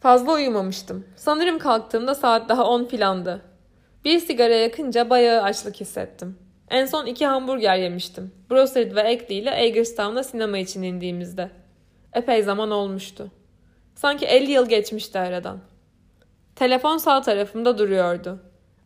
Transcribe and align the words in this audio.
Fazla 0.00 0.32
uyumamıştım. 0.32 1.04
Sanırım 1.16 1.58
kalktığımda 1.58 2.14
saat 2.14 2.48
daha 2.48 2.64
10 2.66 2.84
filandı. 2.84 3.42
Bir 4.04 4.18
sigara 4.18 4.54
yakınca 4.54 5.10
bayağı 5.10 5.42
açlık 5.42 5.80
hissettim. 5.80 6.38
En 6.70 6.86
son 6.86 7.06
iki 7.06 7.26
hamburger 7.26 7.76
yemiştim. 7.76 8.32
Brossard 8.50 8.94
ve 8.94 9.00
Ekli 9.00 9.34
ile 9.34 9.50
Hagerstown'a 9.50 10.22
sinema 10.22 10.58
için 10.58 10.82
indiğimizde. 10.82 11.50
Epey 12.12 12.42
zaman 12.42 12.70
olmuştu. 12.70 13.30
Sanki 13.94 14.26
50 14.26 14.50
yıl 14.50 14.68
geçmişti 14.68 15.18
aradan. 15.18 15.58
Telefon 16.56 16.96
sağ 16.96 17.20
tarafımda 17.20 17.78
duruyordu. 17.78 18.38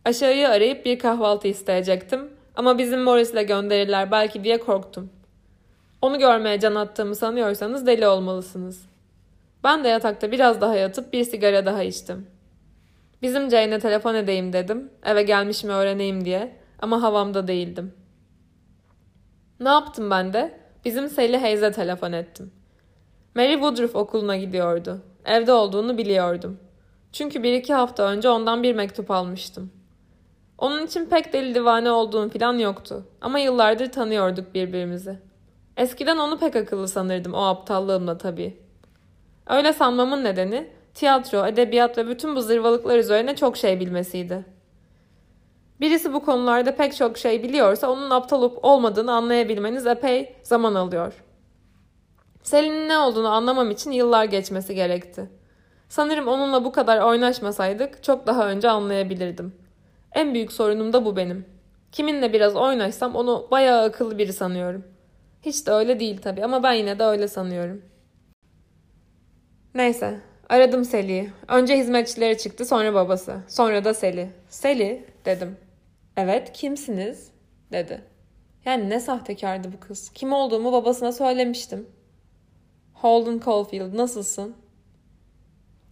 Aşağıyı 0.04 0.48
arayıp 0.48 0.84
bir 0.84 0.98
kahvaltı 0.98 1.48
isteyecektim 1.48 2.30
ama 2.56 2.78
bizim 2.78 3.00
Morris'le 3.00 3.46
gönderirler 3.46 4.10
belki 4.10 4.44
diye 4.44 4.60
korktum. 4.60 5.10
Onu 6.02 6.18
görmeye 6.18 6.60
can 6.60 6.74
attığımı 6.74 7.14
sanıyorsanız 7.16 7.86
deli 7.86 8.06
olmalısınız. 8.06 8.93
Ben 9.64 9.84
de 9.84 9.88
yatakta 9.88 10.32
biraz 10.32 10.60
daha 10.60 10.74
yatıp 10.74 11.12
bir 11.12 11.24
sigara 11.24 11.66
daha 11.66 11.82
içtim. 11.82 12.26
Bizim 13.22 13.50
Jane'e 13.50 13.78
telefon 13.78 14.14
edeyim 14.14 14.52
dedim. 14.52 14.90
Eve 15.04 15.22
gelmiş 15.22 15.64
mi 15.64 15.72
öğreneyim 15.72 16.24
diye. 16.24 16.56
Ama 16.78 17.02
havamda 17.02 17.48
değildim. 17.48 17.94
Ne 19.60 19.68
yaptım 19.68 20.10
ben 20.10 20.32
de? 20.32 20.60
Bizim 20.84 21.08
Sally 21.08 21.36
Hayes'e 21.36 21.72
telefon 21.72 22.12
ettim. 22.12 22.52
Mary 23.34 23.52
Woodruff 23.52 23.96
okuluna 23.96 24.36
gidiyordu. 24.36 25.02
Evde 25.24 25.52
olduğunu 25.52 25.98
biliyordum. 25.98 26.58
Çünkü 27.12 27.42
bir 27.42 27.52
iki 27.52 27.74
hafta 27.74 28.02
önce 28.02 28.28
ondan 28.28 28.62
bir 28.62 28.74
mektup 28.74 29.10
almıştım. 29.10 29.70
Onun 30.58 30.86
için 30.86 31.06
pek 31.06 31.32
deli 31.32 31.54
divane 31.54 31.90
olduğum 31.90 32.30
falan 32.30 32.58
yoktu. 32.58 33.06
Ama 33.20 33.38
yıllardır 33.38 33.92
tanıyorduk 33.92 34.54
birbirimizi. 34.54 35.18
Eskiden 35.76 36.16
onu 36.16 36.38
pek 36.38 36.56
akıllı 36.56 36.88
sanırdım 36.88 37.34
o 37.34 37.42
aptallığımla 37.42 38.18
tabii. 38.18 38.63
Öyle 39.46 39.72
sanmamın 39.72 40.24
nedeni 40.24 40.70
tiyatro, 40.94 41.46
edebiyat 41.46 41.98
ve 41.98 42.08
bütün 42.08 42.36
bu 42.36 42.42
zırvalıklar 42.42 42.98
üzerine 42.98 43.36
çok 43.36 43.56
şey 43.56 43.80
bilmesiydi. 43.80 44.44
Birisi 45.80 46.12
bu 46.12 46.24
konularda 46.24 46.76
pek 46.76 46.96
çok 46.96 47.18
şey 47.18 47.42
biliyorsa 47.42 47.90
onun 47.90 48.10
aptal 48.10 48.38
olup 48.38 48.64
olmadığını 48.64 49.12
anlayabilmeniz 49.12 49.86
epey 49.86 50.36
zaman 50.42 50.74
alıyor. 50.74 51.24
Selin'in 52.42 52.88
ne 52.88 52.98
olduğunu 52.98 53.28
anlamam 53.28 53.70
için 53.70 53.90
yıllar 53.90 54.24
geçmesi 54.24 54.74
gerekti. 54.74 55.30
Sanırım 55.88 56.28
onunla 56.28 56.64
bu 56.64 56.72
kadar 56.72 57.00
oynaşmasaydık 57.00 58.02
çok 58.02 58.26
daha 58.26 58.48
önce 58.48 58.70
anlayabilirdim. 58.70 59.54
En 60.12 60.34
büyük 60.34 60.52
sorunum 60.52 60.92
da 60.92 61.04
bu 61.04 61.16
benim. 61.16 61.46
Kiminle 61.92 62.32
biraz 62.32 62.56
oynaşsam 62.56 63.16
onu 63.16 63.48
bayağı 63.50 63.82
akıllı 63.82 64.18
biri 64.18 64.32
sanıyorum. 64.32 64.84
Hiç 65.42 65.66
de 65.66 65.70
öyle 65.70 66.00
değil 66.00 66.20
tabii 66.22 66.44
ama 66.44 66.62
ben 66.62 66.72
yine 66.72 66.98
de 66.98 67.04
öyle 67.04 67.28
sanıyorum. 67.28 67.82
Neyse, 69.74 70.20
aradım 70.48 70.84
Seli'yi. 70.84 71.30
Önce 71.48 71.76
hizmetçileri 71.78 72.38
çıktı, 72.38 72.64
sonra 72.64 72.94
babası. 72.94 73.36
Sonra 73.48 73.84
da 73.84 73.94
Seli. 73.94 74.30
Seli, 74.48 75.04
dedim. 75.24 75.56
Evet, 76.16 76.52
kimsiniz? 76.52 77.30
dedi. 77.72 78.00
Yani 78.64 78.90
ne 78.90 79.00
sahtekardı 79.00 79.72
bu 79.72 79.80
kız. 79.80 80.10
Kim 80.14 80.32
olduğumu 80.32 80.72
babasına 80.72 81.12
söylemiştim. 81.12 81.88
Holden 82.94 83.40
Caulfield, 83.46 83.96
nasılsın? 83.96 84.56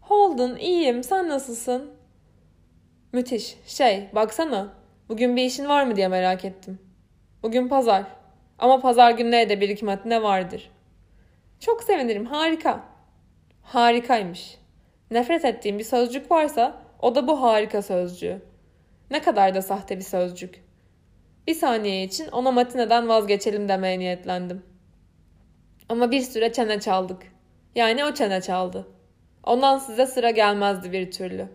Holden, 0.01 0.57
iyiyim. 0.57 1.05
Sen 1.05 1.29
nasılsın? 1.29 1.91
Müthiş. 3.13 3.57
Şey, 3.67 4.09
baksana. 4.15 4.69
Bugün 5.09 5.37
bir 5.37 5.45
işin 5.45 5.69
var 5.69 5.85
mı 5.85 5.97
diye 5.97 6.09
merak 6.09 6.45
ettim. 6.45 6.79
Bugün 7.43 7.69
pazar. 7.69 8.05
Ama 8.59 8.81
pazar 8.81 9.11
günleri 9.11 9.49
de 9.49 9.61
bir 9.61 9.69
iki 9.69 9.85
matine 9.85 10.23
vardır. 10.23 10.71
Çok 11.61 11.83
sevinirim. 11.83 12.27
Harika. 12.27 12.92
Harikaymış. 13.63 14.59
Nefret 15.11 15.45
ettiğim 15.45 15.79
bir 15.79 15.85
sözcük 15.85 16.31
varsa 16.31 16.83
o 17.03 17.15
da 17.15 17.29
bu 17.29 17.43
harika 17.43 17.83
sözcüğü. 17.83 18.43
Ne 19.11 19.23
kadar 19.23 19.55
da 19.55 19.63
sahte 19.63 19.97
bir 19.97 20.05
sözcük. 20.05 20.65
Bir 21.47 21.55
saniye 21.55 22.05
için 22.05 22.29
ona 22.29 22.51
matineden 22.51 23.09
vazgeçelim 23.09 23.69
demeye 23.69 23.98
niyetlendim. 23.98 24.63
Ama 25.89 26.11
bir 26.11 26.20
süre 26.20 26.53
çene 26.53 26.81
çaldık. 26.81 27.23
Yani 27.75 28.05
o 28.05 28.14
çene 28.14 28.41
çaldı. 28.41 28.89
Ondan 29.45 29.79
size 29.79 30.07
sıra 30.07 30.31
gelmezdi 30.31 30.92
bir 30.92 31.11
türlü. 31.11 31.48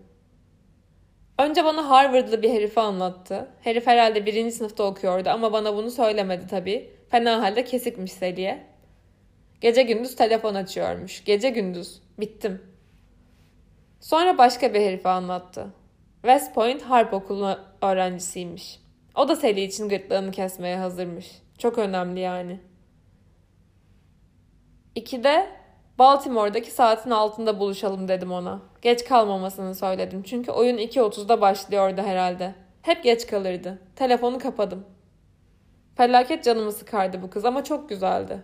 Önce 1.39 1.65
bana 1.65 1.89
Harvard'lı 1.89 2.41
bir 2.41 2.49
herifi 2.49 2.79
anlattı. 2.79 3.47
Herif 3.61 3.87
herhalde 3.87 4.25
birinci 4.25 4.51
sınıfta 4.55 4.83
okuyordu 4.83 5.29
ama 5.29 5.53
bana 5.53 5.75
bunu 5.75 5.91
söylemedi 5.91 6.47
tabii. 6.47 6.89
Fena 7.09 7.41
halde 7.41 7.65
kesikmiş 7.65 8.11
Seli'ye. 8.11 8.63
Gece 9.61 9.83
gündüz 9.83 10.15
telefon 10.15 10.55
açıyormuş. 10.55 11.23
Gece 11.25 11.49
gündüz. 11.49 12.01
Bittim. 12.19 12.61
Sonra 13.99 14.37
başka 14.37 14.73
bir 14.73 14.81
herifi 14.81 15.07
anlattı. 15.09 15.67
West 16.21 16.55
Point 16.55 16.81
Harp 16.81 17.13
Okulu 17.13 17.59
öğrencisiymiş. 17.81 18.79
O 19.15 19.27
da 19.27 19.35
Sally 19.35 19.63
için 19.63 19.89
gırtlağını 19.89 20.31
kesmeye 20.31 20.77
hazırmış. 20.77 21.41
Çok 21.57 21.77
önemli 21.77 22.19
yani. 22.19 22.59
İkide 24.95 25.49
Baltimore'daki 25.99 26.71
saatin 26.71 27.11
altında 27.11 27.59
buluşalım 27.59 28.07
dedim 28.07 28.31
ona. 28.31 28.61
Geç 28.81 29.05
kalmamasını 29.05 29.75
söyledim 29.75 30.23
çünkü 30.23 30.51
oyun 30.51 30.77
2.30'da 30.77 31.41
başlıyordu 31.41 32.01
herhalde. 32.01 32.55
Hep 32.81 33.03
geç 33.03 33.27
kalırdı. 33.27 33.79
Telefonu 33.95 34.39
kapadım. 34.39 34.85
Felaket 35.95 36.43
canımı 36.43 36.71
sıkardı 36.71 37.21
bu 37.21 37.29
kız 37.29 37.45
ama 37.45 37.63
çok 37.63 37.89
güzeldi. 37.89 38.43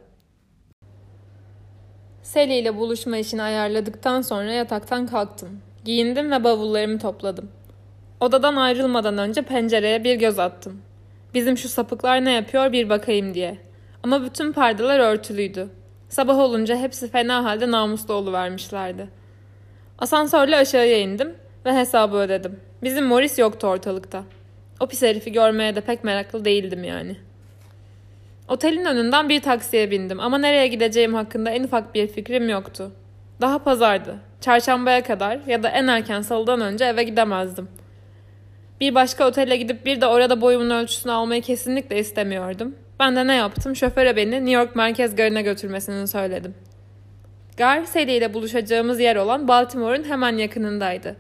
Sally 2.24 2.60
ile 2.60 2.78
buluşma 2.78 3.18
işini 3.18 3.42
ayarladıktan 3.42 4.22
sonra 4.22 4.52
yataktan 4.52 5.08
kalktım. 5.08 5.50
Giyindim 5.86 6.32
ve 6.32 6.44
bavullarımı 6.44 7.00
topladım. 7.00 7.52
Odadan 8.20 8.56
ayrılmadan 8.56 9.18
önce 9.18 9.42
pencereye 9.42 10.04
bir 10.04 10.16
göz 10.16 10.40
attım. 10.40 10.82
Bizim 11.34 11.58
şu 11.58 11.70
sapıklar 11.70 12.26
ne 12.26 12.32
yapıyor 12.32 12.72
bir 12.72 12.90
bakayım 12.90 13.34
diye. 13.34 13.58
Ama 14.04 14.24
bütün 14.24 14.54
perdeler 14.54 15.00
örtülüydü. 15.00 15.68
Sabah 16.10 16.38
olunca 16.38 16.78
hepsi 16.78 17.08
fena 17.12 17.44
halde 17.44 17.72
namuslu 17.72 18.34
vermişlerdi. 18.34 19.08
Asansörle 20.00 20.58
aşağıya 20.58 21.00
indim 21.00 21.36
ve 21.66 21.74
hesabı 21.74 22.18
ödedim. 22.18 22.60
Bizim 22.84 23.06
Morris 23.06 23.40
yoktu 23.40 23.68
ortalıkta. 23.68 24.24
O 24.80 24.88
pis 24.88 25.02
herifi 25.02 25.32
görmeye 25.32 25.76
de 25.76 25.82
pek 25.82 26.04
meraklı 26.04 26.46
değildim 26.46 26.84
yani. 26.84 27.18
Otelin 28.48 28.86
önünden 28.86 29.30
bir 29.30 29.42
taksiye 29.42 29.92
bindim 29.92 30.20
ama 30.20 30.38
nereye 30.38 30.68
gideceğim 30.68 31.14
hakkında 31.14 31.50
en 31.50 31.64
ufak 31.64 31.96
bir 31.96 32.08
fikrim 32.08 32.50
yoktu. 32.50 32.92
Daha 33.42 33.60
pazardı. 33.60 34.16
Çarşambaya 34.42 35.04
kadar 35.04 35.40
ya 35.48 35.64
da 35.64 35.70
en 35.70 35.88
erken 35.88 36.22
salıdan 36.22 36.62
önce 36.62 36.86
eve 36.86 37.04
gidemezdim. 37.04 37.68
Bir 38.80 38.96
başka 38.96 39.28
otele 39.28 39.58
gidip 39.58 39.86
bir 39.86 40.02
de 40.02 40.08
orada 40.08 40.42
boyumun 40.42 40.70
ölçüsünü 40.70 41.12
almayı 41.12 41.42
kesinlikle 41.42 42.00
istemiyordum. 42.00 42.76
Ben 43.00 43.16
de 43.16 43.28
ne 43.28 43.36
yaptım? 43.36 43.76
Şoföre 43.76 44.16
beni 44.16 44.32
New 44.32 44.52
York 44.52 44.76
Merkez 44.76 45.16
Garı'na 45.16 45.42
götürmesini 45.42 46.08
söyledim. 46.08 46.56
Gar, 47.58 47.84
Sadie 47.84 48.18
ile 48.18 48.34
buluşacağımız 48.34 49.00
yer 49.00 49.16
olan 49.16 49.48
Baltimore'un 49.48 50.04
hemen 50.04 50.38
yakınındaydı. 50.38 51.16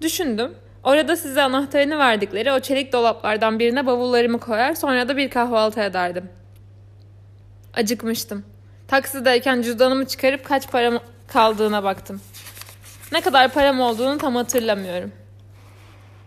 Düşündüm. 0.00 0.54
Orada 0.84 1.16
size 1.16 1.42
anahtarını 1.42 1.98
verdikleri 1.98 2.52
o 2.52 2.60
çelik 2.60 2.92
dolaplardan 2.92 3.58
birine 3.58 3.86
bavullarımı 3.86 4.40
koyar 4.40 4.74
sonra 4.74 5.08
da 5.08 5.16
bir 5.16 5.30
kahvaltı 5.30 5.80
ederdim. 5.80 6.30
Acıkmıştım. 7.74 8.44
Taksideyken 8.88 9.62
cüzdanımı 9.62 10.06
çıkarıp 10.06 10.44
kaç 10.44 10.70
param 10.70 10.98
kaldığına 11.26 11.84
baktım. 11.84 12.20
Ne 13.12 13.20
kadar 13.20 13.52
param 13.52 13.80
olduğunu 13.80 14.18
tam 14.18 14.36
hatırlamıyorum. 14.36 15.12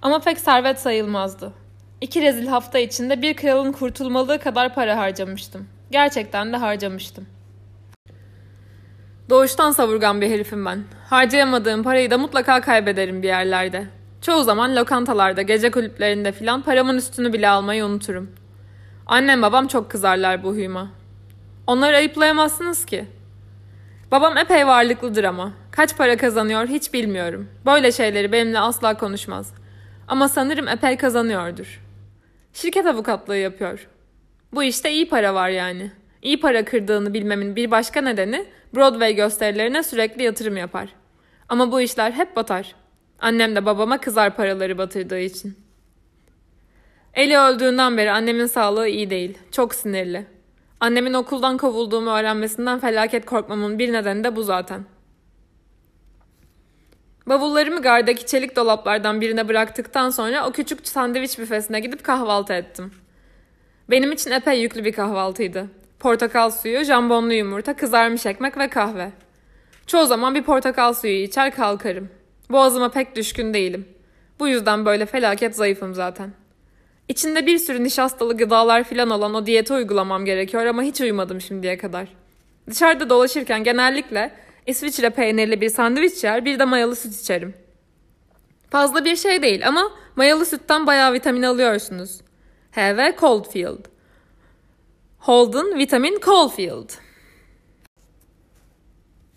Ama 0.02 0.20
pek 0.20 0.40
servet 0.40 0.80
sayılmazdı. 0.80 1.54
İki 2.02 2.22
rezil 2.22 2.48
hafta 2.48 2.80
içinde 2.80 3.22
bir 3.22 3.36
kralın 3.36 3.72
kurtulmalığı 3.72 4.40
kadar 4.40 4.76
para 4.76 4.98
harcamıştım. 4.98 5.68
Gerçekten 5.92 6.54
de 6.54 6.58
harcamıştım. 6.58 7.28
Doğuştan 9.30 9.72
savurgan 9.72 10.22
bir 10.22 10.30
herifim 10.30 10.66
ben. 10.66 10.84
Harcayamadığım 11.10 11.84
parayı 11.84 12.12
da 12.12 12.18
mutlaka 12.18 12.62
kaybederim 12.62 13.24
bir 13.24 13.28
yerlerde. 13.28 13.97
Çoğu 14.22 14.44
zaman 14.44 14.76
lokantalarda, 14.76 15.42
gece 15.42 15.72
kulüplerinde 15.72 16.32
filan 16.32 16.62
paramın 16.62 16.98
üstünü 16.98 17.34
bile 17.34 17.50
almayı 17.50 17.86
unuturum. 17.86 18.32
Annem 19.06 19.42
babam 19.42 19.68
çok 19.68 19.92
kızarlar 19.92 20.44
bu 20.44 20.50
huyuma. 20.50 20.92
Onları 21.68 21.96
ayıplayamazsınız 21.96 22.86
ki. 22.86 23.06
Babam 24.12 24.38
epey 24.38 24.68
varlıklıdır 24.68 25.24
ama. 25.24 25.54
Kaç 25.72 25.98
para 25.98 26.18
kazanıyor 26.18 26.68
hiç 26.68 26.94
bilmiyorum. 26.94 27.48
Böyle 27.66 27.92
şeyleri 27.92 28.32
benimle 28.32 28.60
asla 28.60 28.98
konuşmaz. 28.98 29.54
Ama 30.08 30.30
sanırım 30.30 30.68
epey 30.68 30.98
kazanıyordur. 30.98 31.82
Şirket 32.54 32.86
avukatlığı 32.86 33.38
yapıyor. 33.38 33.88
Bu 34.54 34.64
işte 34.64 34.92
iyi 34.92 35.10
para 35.10 35.34
var 35.34 35.50
yani. 35.50 35.92
İyi 36.22 36.40
para 36.40 36.66
kırdığını 36.66 37.14
bilmemin 37.14 37.56
bir 37.56 37.72
başka 37.72 38.02
nedeni 38.02 38.46
Broadway 38.76 39.16
gösterilerine 39.16 39.84
sürekli 39.84 40.24
yatırım 40.24 40.58
yapar. 40.58 40.90
Ama 41.50 41.72
bu 41.72 41.82
işler 41.82 42.12
hep 42.12 42.36
batar. 42.36 42.76
Annem 43.20 43.56
de 43.56 43.66
babama 43.66 43.98
kızar 43.98 44.36
paraları 44.36 44.78
batırdığı 44.78 45.20
için. 45.20 45.58
Eli 47.14 47.38
öldüğünden 47.38 47.98
beri 47.98 48.12
annemin 48.12 48.46
sağlığı 48.46 48.88
iyi 48.88 49.10
değil. 49.10 49.38
Çok 49.52 49.76
sinirli. 49.76 50.28
Annemin 50.80 51.14
okuldan 51.14 51.58
kovulduğumu 51.58 52.10
öğrenmesinden 52.10 52.80
felaket 52.80 53.26
korkmamın 53.26 53.80
bir 53.80 53.94
nedeni 53.94 54.24
de 54.24 54.36
bu 54.36 54.44
zaten. 54.44 54.86
Bavullarımı 57.28 57.82
gardaki 57.82 58.26
çelik 58.26 58.56
dolaplardan 58.56 59.22
birine 59.22 59.48
bıraktıktan 59.48 60.10
sonra 60.10 60.48
o 60.48 60.52
küçük 60.52 60.88
sandviç 60.88 61.40
büfesine 61.40 61.80
gidip 61.80 62.04
kahvaltı 62.04 62.54
ettim. 62.54 62.92
Benim 63.90 64.12
için 64.12 64.32
epey 64.32 64.62
yüklü 64.62 64.86
bir 64.86 64.94
kahvaltıydı. 64.94 65.68
Portakal 66.00 66.52
suyu, 66.52 66.84
jambonlu 66.84 67.34
yumurta, 67.34 67.76
kızarmış 67.76 68.26
ekmek 68.26 68.58
ve 68.58 68.70
kahve. 68.70 69.12
Çoğu 69.88 70.06
zaman 70.06 70.36
bir 70.36 70.44
portakal 70.44 70.94
suyu 70.94 71.24
içer 71.24 71.56
kalkarım. 71.56 72.10
Boğazıma 72.50 72.92
pek 72.92 73.16
düşkün 73.16 73.54
değilim. 73.54 73.88
Bu 74.40 74.48
yüzden 74.48 74.86
böyle 74.86 75.06
felaket 75.06 75.56
zayıfım 75.56 75.94
zaten. 75.94 76.34
İçinde 77.08 77.46
bir 77.46 77.58
sürü 77.58 77.84
nişastalı 77.84 78.38
gıdalar 78.38 78.84
filan 78.84 79.10
olan 79.10 79.34
o 79.34 79.46
diyete 79.46 79.74
uygulamam 79.74 80.26
gerekiyor 80.26 80.66
ama 80.66 80.82
hiç 80.84 81.02
uyumadım 81.02 81.42
şimdiye 81.42 81.78
kadar. 81.78 82.08
Dışarıda 82.70 83.10
dolaşırken 83.10 83.64
genellikle 83.64 84.32
İsviçre 84.66 85.10
peynirli 85.10 85.62
bir 85.62 85.70
sandviç 85.70 86.24
yer, 86.24 86.46
bir 86.46 86.60
de 86.60 86.66
mayalı 86.66 86.96
süt 86.96 87.22
içerim. 87.22 87.54
Fazla 88.70 89.06
bir 89.06 89.16
şey 89.16 89.42
değil 89.42 89.68
ama 89.68 89.92
mayalı 90.16 90.46
sütten 90.46 90.88
bayağı 90.88 91.14
vitamin 91.14 91.44
alıyorsunuz. 91.44 92.22
Have 92.72 93.16
Coldfield. 93.20 93.86
Holden 95.20 95.78
Vitamin 95.78 96.20
Coldfield. 96.20 96.90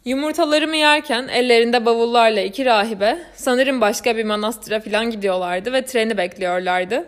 Yumurtalarımı 0.05 0.76
yerken 0.76 1.29
ellerinde 1.29 1.87
bavullarla 1.87 2.41
iki 2.41 2.64
rahibe 2.64 3.19
sanırım 3.35 3.81
başka 3.81 4.17
bir 4.17 4.25
manastıra 4.25 4.81
falan 4.81 5.11
gidiyorlardı 5.11 5.73
ve 5.73 5.85
treni 5.85 6.19
bekliyorlardı. 6.19 7.06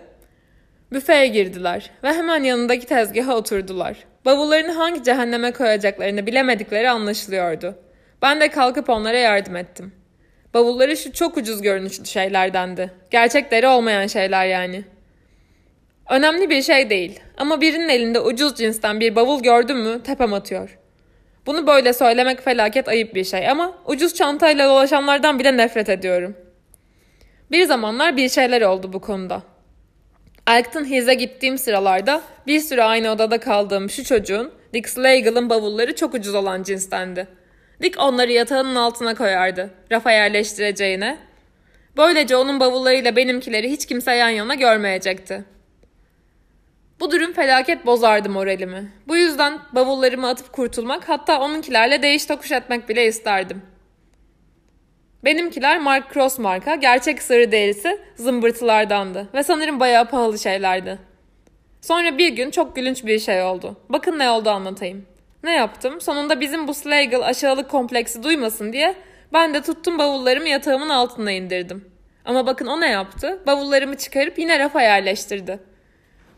Büfeye 0.93 1.27
girdiler 1.27 1.91
ve 2.03 2.13
hemen 2.13 2.45
yanındaki 2.45 2.87
tezgaha 2.87 3.37
oturdular. 3.37 3.97
Bavullarını 4.25 4.73
hangi 4.73 5.03
cehenneme 5.03 5.53
koyacaklarını 5.53 6.27
bilemedikleri 6.27 6.91
anlaşılıyordu. 6.91 7.75
Ben 8.23 8.41
de 8.41 8.51
kalkıp 8.51 8.91
onlara 8.91 9.19
yardım 9.19 9.57
ettim. 9.57 9.93
Bavulları 10.55 10.97
şu 10.97 11.13
çok 11.13 11.37
ucuz 11.37 11.63
görünüşlü 11.63 12.07
şeylerdendi. 12.07 12.91
Gerçekleri 13.11 13.67
olmayan 13.67 14.07
şeyler 14.07 14.47
yani. 14.47 14.85
Önemli 16.11 16.51
bir 16.51 16.63
şey 16.63 16.91
değil 16.91 17.21
ama 17.37 17.61
birinin 17.61 17.89
elinde 17.89 18.21
ucuz 18.21 18.55
cinsten 18.55 19.01
bir 19.01 19.17
bavul 19.17 19.43
gördüm 19.43 19.79
mü 19.79 20.03
tepem 20.03 20.35
atıyor. 20.35 20.79
Bunu 21.47 21.67
böyle 21.67 21.93
söylemek 21.93 22.41
felaket 22.41 22.89
ayıp 22.89 23.15
bir 23.15 23.25
şey 23.25 23.49
ama 23.49 23.75
ucuz 23.87 24.15
çantayla 24.15 24.69
dolaşanlardan 24.69 25.39
bile 25.39 25.57
nefret 25.57 25.89
ediyorum. 25.89 26.37
Bir 27.51 27.65
zamanlar 27.65 28.17
bir 28.17 28.29
şeyler 28.29 28.63
oldu 28.63 28.93
bu 28.93 29.01
konuda. 29.01 29.43
Acton 30.47 30.85
Hills'e 30.85 31.15
gittiğim 31.15 31.59
sıralarda 31.59 32.23
bir 32.47 32.61
süre 32.61 32.83
aynı 32.83 33.11
odada 33.11 33.41
kaldığım 33.41 33.91
şu 33.91 34.05
çocuğun 34.05 34.53
Dick 34.75 34.89
Slagle'ın 34.89 35.51
bavulları 35.51 35.97
çok 35.97 36.15
ucuz 36.15 36.35
olan 36.35 36.63
cinstendi. 36.63 37.29
Dick 37.83 38.01
onları 38.01 38.33
yatağının 38.33 38.75
altına 38.75 39.15
koyardı, 39.15 39.71
rafa 39.93 40.13
yerleştireceğine. 40.13 41.19
Böylece 41.97 42.37
onun 42.37 42.61
bavullarıyla 42.61 43.17
benimkileri 43.17 43.71
hiç 43.71 43.87
kimse 43.87 44.15
yan 44.15 44.29
yana 44.29 44.55
görmeyecekti. 44.55 45.45
Bu 47.03 47.11
durum 47.11 47.33
felaket 47.33 47.87
bozardı 47.87 48.29
moralimi. 48.31 48.93
Bu 49.09 49.17
yüzden 49.17 49.59
bavullarımı 49.73 50.29
atıp 50.29 50.53
kurtulmak 50.53 51.09
hatta 51.09 51.41
onunkilerle 51.41 52.03
değiş 52.03 52.27
tokuş 52.27 52.53
etmek 52.53 52.89
bile 52.89 53.07
isterdim. 53.07 53.63
Benimkiler 55.25 55.79
Mark 55.79 56.15
Cross 56.15 56.39
marka, 56.39 56.75
gerçek 56.75 57.23
sarı 57.23 57.53
derisi 57.53 57.99
zımbırtılardandı 58.17 59.29
ve 59.35 59.43
sanırım 59.43 59.81
bayağı 59.81 60.09
pahalı 60.09 60.39
şeylerdi. 60.39 60.99
Sonra 61.81 62.19
bir 62.19 62.29
gün 62.29 62.51
çok 62.51 62.77
gülünç 62.77 63.05
bir 63.05 63.19
şey 63.19 63.43
oldu. 63.43 63.77
Bakın 63.89 64.19
ne 64.19 64.31
oldu 64.31 64.51
anlatayım. 64.51 65.07
Ne 65.45 65.55
yaptım? 65.55 66.01
Sonunda 66.01 66.41
bizim 66.41 66.69
bu 66.69 66.75
Slagle 66.75 67.25
aşağılık 67.25 67.71
kompleksi 67.71 68.23
duymasın 68.23 68.73
diye 68.73 68.95
ben 69.33 69.55
de 69.55 69.63
tuttum 69.63 69.99
bavullarımı 69.99 70.49
yatağımın 70.49 70.89
altına 70.89 71.31
indirdim. 71.31 71.85
Ama 72.25 72.47
bakın 72.47 72.67
o 72.67 72.81
ne 72.81 72.89
yaptı? 72.89 73.39
Bavullarımı 73.47 73.97
çıkarıp 73.97 74.39
yine 74.39 74.59
rafa 74.59 74.83
yerleştirdi. 74.83 75.72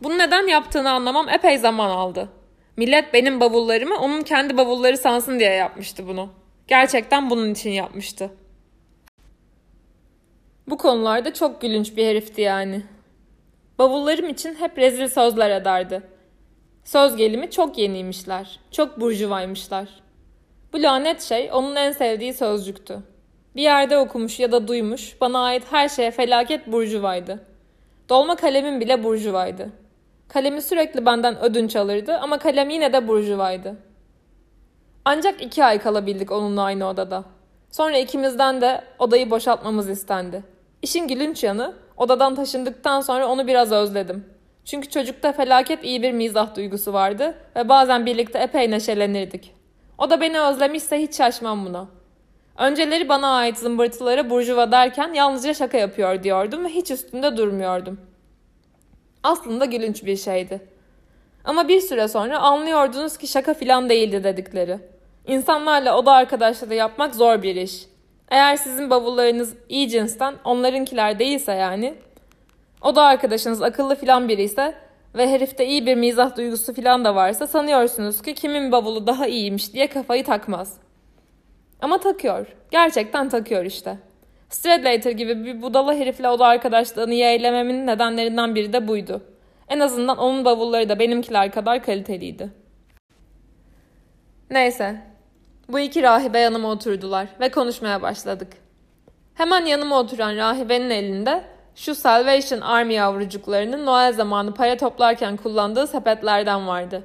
Bunu 0.02 0.18
neden 0.18 0.46
yaptığını 0.46 0.90
anlamam 0.90 1.28
epey 1.28 1.58
zaman 1.58 1.90
aldı. 1.90 2.28
Millet 2.76 3.14
benim 3.14 3.40
bavullarımı 3.40 3.98
onun 3.98 4.22
kendi 4.22 4.56
bavulları 4.56 4.96
sansın 4.98 5.38
diye 5.38 5.50
yapmıştı 5.50 6.06
bunu. 6.08 6.28
Gerçekten 6.68 7.30
bunun 7.30 7.50
için 7.52 7.70
yapmıştı. 7.70 8.30
Bu 10.68 10.76
konularda 10.78 11.34
çok 11.34 11.60
gülünç 11.60 11.96
bir 11.96 12.06
herifti 12.06 12.40
yani. 12.40 12.82
Bavullarım 13.78 14.28
için 14.28 14.54
hep 14.54 14.78
rezil 14.78 15.08
sözler 15.08 15.50
ederdi. 15.50 16.02
Söz 16.84 17.16
gelimi 17.16 17.50
çok 17.50 17.78
yeniymişler, 17.78 18.60
çok 18.70 19.00
burjuvaymışlar. 19.00 19.88
Bu 20.72 20.82
lanet 20.82 21.22
şey 21.22 21.50
onun 21.52 21.76
en 21.76 21.92
sevdiği 21.92 22.34
sözcüktü. 22.34 22.98
Bir 23.56 23.62
yerde 23.62 23.98
okumuş 23.98 24.40
ya 24.40 24.52
da 24.52 24.68
duymuş, 24.68 25.20
bana 25.20 25.44
ait 25.44 25.62
her 25.70 25.88
şeye 25.88 26.10
felaket 26.10 26.66
burjuvaydı. 26.66 27.46
Dolma 28.08 28.36
kalemim 28.36 28.80
bile 28.80 29.04
burjuvaydı. 29.04 29.83
Kalemi 30.28 30.62
sürekli 30.62 31.06
benden 31.06 31.40
ödünç 31.40 31.76
alırdı 31.76 32.18
ama 32.18 32.38
kalem 32.38 32.70
yine 32.70 32.92
de 32.92 33.08
burjuvaydı. 33.08 33.76
Ancak 35.04 35.42
iki 35.42 35.64
ay 35.64 35.78
kalabildik 35.78 36.32
onunla 36.32 36.62
aynı 36.62 36.88
odada. 36.88 37.24
Sonra 37.70 37.98
ikimizden 37.98 38.60
de 38.60 38.84
odayı 38.98 39.30
boşaltmamız 39.30 39.88
istendi. 39.88 40.42
İşin 40.82 41.08
gülünç 41.08 41.44
yanı, 41.44 41.74
odadan 41.96 42.34
taşındıktan 42.34 43.00
sonra 43.00 43.28
onu 43.28 43.46
biraz 43.46 43.72
özledim. 43.72 44.24
Çünkü 44.64 44.90
çocukta 44.90 45.32
felaket 45.32 45.84
iyi 45.84 46.02
bir 46.02 46.12
mizah 46.12 46.56
duygusu 46.56 46.92
vardı 46.92 47.34
ve 47.56 47.68
bazen 47.68 48.06
birlikte 48.06 48.38
epey 48.38 48.70
neşelenirdik. 48.70 49.54
O 49.98 50.10
da 50.10 50.20
beni 50.20 50.40
özlemişse 50.40 50.98
hiç 51.02 51.16
şaşmam 51.16 51.66
buna. 51.66 51.86
Önceleri 52.58 53.08
bana 53.08 53.36
ait 53.36 53.58
zımbırtılara 53.58 54.30
burjuva 54.30 54.72
derken 54.72 55.12
yalnızca 55.12 55.54
şaka 55.54 55.78
yapıyor 55.78 56.22
diyordum 56.22 56.64
ve 56.64 56.68
hiç 56.68 56.90
üstünde 56.90 57.36
durmuyordum. 57.36 58.00
Aslında 59.24 59.64
gülünç 59.64 60.04
bir 60.04 60.16
şeydi. 60.16 60.60
Ama 61.44 61.68
bir 61.68 61.80
süre 61.80 62.08
sonra 62.08 62.38
anlıyordunuz 62.38 63.16
ki 63.16 63.26
şaka 63.26 63.54
filan 63.54 63.88
değildi 63.88 64.24
dedikleri. 64.24 64.78
İnsanlarla 65.26 65.98
oda 65.98 66.12
arkadaşlığı 66.12 66.74
yapmak 66.74 67.14
zor 67.14 67.42
bir 67.42 67.56
iş. 67.56 67.86
Eğer 68.30 68.56
sizin 68.56 68.90
bavullarınız 68.90 69.54
iyi 69.68 69.88
cinsten, 69.88 70.34
onlarınkiler 70.44 71.18
değilse 71.18 71.52
yani, 71.52 71.94
oda 72.82 73.02
arkadaşınız 73.02 73.62
akıllı 73.62 73.94
filan 73.94 74.28
biri 74.28 74.42
ise 74.42 74.74
ve 75.14 75.30
herifte 75.30 75.66
iyi 75.66 75.86
bir 75.86 75.94
mizah 75.94 76.36
duygusu 76.36 76.74
filan 76.74 77.04
da 77.04 77.14
varsa 77.14 77.46
sanıyorsunuz 77.46 78.22
ki 78.22 78.34
kimin 78.34 78.72
bavulu 78.72 79.06
daha 79.06 79.26
iyiymiş 79.26 79.72
diye 79.72 79.86
kafayı 79.86 80.24
takmaz. 80.24 80.78
Ama 81.80 81.98
takıyor. 81.98 82.46
Gerçekten 82.70 83.28
takıyor 83.28 83.64
işte. 83.64 83.98
Stradlater 84.54 85.10
gibi 85.10 85.44
bir 85.44 85.62
budala 85.62 85.94
herifle 85.94 86.28
oda 86.28 86.46
arkadaşlığını 86.46 87.14
yeğlememin 87.14 87.86
nedenlerinden 87.86 88.54
biri 88.54 88.72
de 88.72 88.88
buydu. 88.88 89.22
En 89.68 89.80
azından 89.80 90.18
onun 90.18 90.44
bavulları 90.44 90.88
da 90.88 90.98
benimkiler 90.98 91.52
kadar 91.52 91.82
kaliteliydi. 91.82 92.50
Neyse. 94.50 94.96
Bu 95.68 95.78
iki 95.78 96.02
rahibe 96.02 96.38
yanıma 96.38 96.70
oturdular 96.70 97.26
ve 97.40 97.48
konuşmaya 97.48 98.02
başladık. 98.02 98.48
Hemen 99.34 99.66
yanıma 99.66 100.00
oturan 100.00 100.36
rahibenin 100.36 100.90
elinde 100.90 101.44
şu 101.74 101.94
Salvation 101.94 102.60
Army 102.60 102.94
yavrucuklarının 102.94 103.86
Noel 103.86 104.12
zamanı 104.12 104.54
para 104.54 104.76
toplarken 104.76 105.36
kullandığı 105.36 105.86
sepetlerden 105.86 106.66
vardı. 106.66 107.02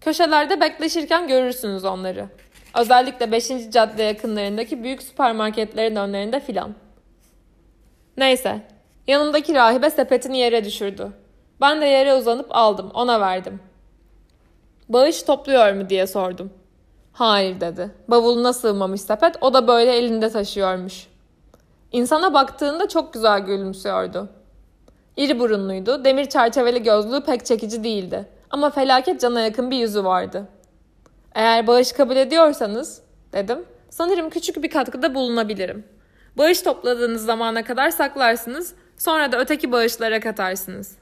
Köşelerde 0.00 0.60
bekleşirken 0.60 1.28
görürsünüz 1.28 1.84
onları. 1.84 2.28
Özellikle 2.74 3.32
5. 3.32 3.70
cadde 3.70 4.02
yakınlarındaki 4.02 4.82
büyük 4.82 5.02
süpermarketlerin 5.02 5.96
önlerinde 5.96 6.40
filan. 6.40 6.74
Neyse, 8.16 8.60
yanımdaki 9.06 9.54
rahibe 9.54 9.90
sepetini 9.90 10.38
yere 10.38 10.64
düşürdü. 10.64 11.12
Ben 11.60 11.80
de 11.80 11.86
yere 11.86 12.14
uzanıp 12.14 12.46
aldım, 12.50 12.90
ona 12.94 13.20
verdim. 13.20 13.60
Bağış 14.88 15.22
topluyor 15.22 15.72
mu 15.72 15.90
diye 15.90 16.06
sordum. 16.06 16.52
Hayır 17.12 17.60
dedi. 17.60 17.90
Bavuluna 18.08 18.52
sığmamış 18.52 19.00
sepet, 19.00 19.36
o 19.40 19.54
da 19.54 19.68
böyle 19.68 19.96
elinde 19.96 20.30
taşıyormuş. 20.30 21.06
İnsana 21.92 22.34
baktığında 22.34 22.88
çok 22.88 23.12
güzel 23.12 23.40
gülümsüyordu. 23.40 24.28
İri 25.16 25.38
burunluydu, 25.38 26.04
demir 26.04 26.24
çerçeveli 26.24 26.82
gözlüğü 26.82 27.20
pek 27.20 27.46
çekici 27.46 27.84
değildi. 27.84 28.28
Ama 28.50 28.70
felaket 28.70 29.20
cana 29.20 29.40
yakın 29.40 29.70
bir 29.70 29.76
yüzü 29.76 30.04
vardı. 30.04 30.48
Eğer 31.34 31.66
bağış 31.66 31.92
kabul 31.92 32.16
ediyorsanız, 32.16 33.02
dedim, 33.32 33.58
sanırım 33.90 34.30
küçük 34.30 34.62
bir 34.62 34.70
katkıda 34.70 35.14
bulunabilirim. 35.14 35.84
Bağış 36.38 36.62
topladığınız 36.62 37.24
zamana 37.24 37.64
kadar 37.64 37.90
saklarsınız, 37.90 38.74
sonra 38.98 39.32
da 39.32 39.38
öteki 39.38 39.72
bağışlara 39.72 40.20
katarsınız. 40.20 40.98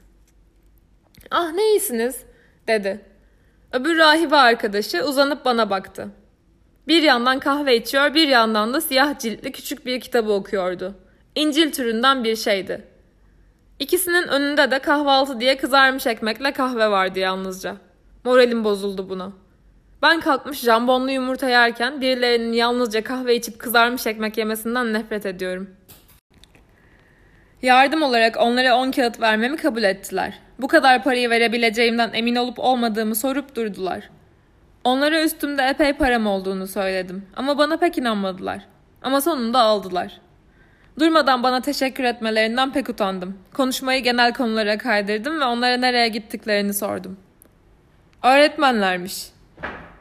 Ah 1.31 1.51
ne 1.51 1.71
iyisiniz, 1.71 2.23
dedi. 2.67 3.05
Öbür 3.71 3.97
rahibe 3.97 4.35
arkadaşı 4.35 5.03
uzanıp 5.05 5.45
bana 5.45 5.69
baktı. 5.69 6.07
Bir 6.87 7.03
yandan 7.03 7.39
kahve 7.39 7.77
içiyor, 7.77 8.13
bir 8.13 8.27
yandan 8.27 8.73
da 8.73 8.81
siyah 8.81 9.19
ciltli 9.19 9.51
küçük 9.51 9.85
bir 9.85 9.99
kitabı 9.99 10.31
okuyordu. 10.31 10.95
İncil 11.35 11.71
türünden 11.71 12.23
bir 12.23 12.35
şeydi. 12.35 12.87
İkisinin 13.79 14.27
önünde 14.27 14.71
de 14.71 14.79
kahvaltı 14.79 15.39
diye 15.39 15.57
kızarmış 15.57 16.07
ekmekle 16.07 16.53
kahve 16.53 16.91
vardı 16.91 17.19
yalnızca. 17.19 17.75
Moralim 18.23 18.63
bozuldu 18.63 19.09
buna. 19.09 19.42
Ben 20.03 20.19
kalkmış 20.19 20.59
jambonlu 20.59 21.11
yumurta 21.11 21.49
yerken 21.49 22.01
birilerinin 22.01 22.53
yalnızca 22.53 23.03
kahve 23.03 23.35
içip 23.35 23.59
kızarmış 23.59 24.07
ekmek 24.07 24.37
yemesinden 24.37 24.93
nefret 24.93 25.25
ediyorum. 25.25 25.69
Yardım 27.61 28.01
olarak 28.01 28.37
onlara 28.39 28.77
10 28.77 28.91
kağıt 28.91 29.21
vermemi 29.21 29.57
kabul 29.57 29.83
ettiler. 29.83 30.39
Bu 30.59 30.67
kadar 30.67 31.03
parayı 31.03 31.29
verebileceğimden 31.29 32.09
emin 32.13 32.35
olup 32.35 32.59
olmadığımı 32.59 33.15
sorup 33.15 33.55
durdular. 33.55 34.09
Onlara 34.83 35.23
üstümde 35.23 35.63
epey 35.63 35.93
param 35.93 36.27
olduğunu 36.27 36.67
söyledim 36.67 37.25
ama 37.35 37.57
bana 37.57 37.77
pek 37.77 37.97
inanmadılar. 37.97 38.59
Ama 39.01 39.21
sonunda 39.21 39.59
aldılar. 39.59 40.21
Durmadan 40.99 41.43
bana 41.43 41.61
teşekkür 41.61 42.03
etmelerinden 42.03 42.73
pek 42.73 42.89
utandım. 42.89 43.37
Konuşmayı 43.53 44.03
genel 44.03 44.33
konulara 44.33 44.77
kaydırdım 44.77 45.39
ve 45.39 45.45
onlara 45.45 45.77
nereye 45.77 46.07
gittiklerini 46.07 46.73
sordum. 46.73 47.17
Öğretmenlermiş. 48.23 49.32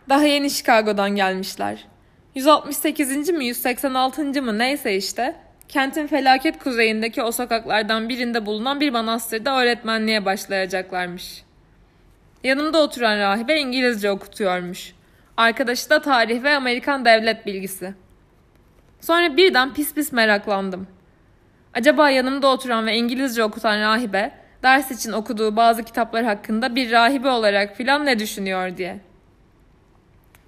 Daha 0.09 0.25
yeni 0.25 0.50
Chicago'dan 0.50 1.11
gelmişler. 1.11 1.85
168. 2.35 3.28
mi 3.28 3.47
186. 3.47 4.42
mı 4.42 4.59
neyse 4.59 4.97
işte 4.97 5.37
kentin 5.68 6.06
felaket 6.06 6.59
kuzeyindeki 6.59 7.23
o 7.23 7.32
sokaklardan 7.32 8.09
birinde 8.09 8.47
bulunan 8.47 8.80
bir 8.80 8.90
manastırda 8.90 9.61
öğretmenliğe 9.61 10.25
başlayacaklarmış. 10.25 11.42
Yanımda 12.44 12.82
oturan 12.82 13.18
rahibe 13.18 13.61
İngilizce 13.61 14.11
okutuyormuş. 14.11 14.92
Arkadaşı 15.37 15.90
da 15.90 16.02
tarih 16.02 16.42
ve 16.42 16.56
Amerikan 16.56 17.04
devlet 17.04 17.47
bilgisi. 17.47 17.94
Sonra 19.00 19.37
birden 19.37 19.75
pis 19.75 19.94
pis 19.94 20.12
meraklandım. 20.12 20.87
Acaba 21.75 22.11
yanımda 22.11 22.49
oturan 22.49 22.87
ve 22.87 22.97
İngilizce 22.97 23.44
okutan 23.44 23.80
rahibe 23.80 24.32
ders 24.62 24.90
için 24.90 25.12
okuduğu 25.12 25.56
bazı 25.56 25.82
kitaplar 25.82 26.25
hakkında 26.25 26.75
bir 26.75 26.90
rahibe 26.90 27.28
olarak 27.28 27.76
filan 27.76 28.06
ne 28.06 28.18
düşünüyor 28.18 28.76
diye. 28.76 29.12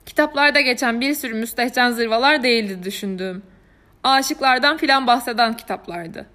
Kitaplarda 0.06 0.60
geçen 0.60 1.00
bir 1.00 1.14
sürü 1.14 1.34
müstehcen 1.34 1.90
zırvalar 1.90 2.42
değildi 2.42 2.84
düşündüğüm. 2.84 3.42
Aşıklardan 4.02 4.76
filan 4.76 5.06
bahseden 5.06 5.56
kitaplardı. 5.56 6.26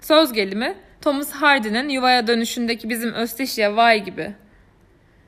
Söz 0.00 0.32
gelimi 0.32 0.74
Thomas 1.00 1.32
Hardy'nin 1.32 1.88
yuvaya 1.88 2.26
dönüşündeki 2.26 2.90
bizim 2.90 3.12
Östeşya 3.12 3.76
Vay 3.76 4.04
gibi. 4.04 4.34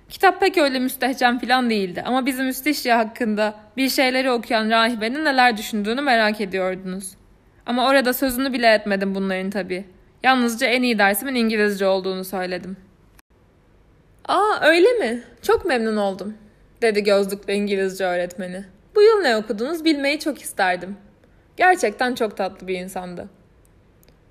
Kitap 0.08 0.40
pek 0.40 0.58
öyle 0.58 0.78
müstehcen 0.78 1.38
filan 1.38 1.70
değildi 1.70 2.02
ama 2.06 2.26
bizim 2.26 2.48
Östeşya 2.48 2.98
hakkında 2.98 3.54
bir 3.76 3.88
şeyleri 3.88 4.30
okuyan 4.30 4.70
rahibenin 4.70 5.24
neler 5.24 5.56
düşündüğünü 5.56 6.00
merak 6.00 6.40
ediyordunuz. 6.40 7.12
Ama 7.66 7.88
orada 7.88 8.12
sözünü 8.12 8.52
bile 8.52 8.74
etmedim 8.74 9.14
bunların 9.14 9.50
tabii. 9.50 9.84
Yalnızca 10.22 10.66
en 10.66 10.82
iyi 10.82 10.98
dersimin 10.98 11.34
İngilizce 11.34 11.86
olduğunu 11.86 12.24
söyledim. 12.24 12.76
Aa 14.28 14.60
öyle 14.60 14.92
mi? 14.92 15.22
Çok 15.42 15.64
memnun 15.64 15.96
oldum, 15.96 16.34
dedi 16.82 17.04
gözlüklü 17.04 17.52
İngilizce 17.52 18.04
öğretmeni. 18.04 18.64
Bu 18.94 19.02
yıl 19.02 19.20
ne 19.20 19.36
okudunuz 19.36 19.84
bilmeyi 19.84 20.18
çok 20.18 20.42
isterdim. 20.42 20.96
Gerçekten 21.56 22.14
çok 22.14 22.36
tatlı 22.36 22.68
bir 22.68 22.78
insandı. 22.78 23.28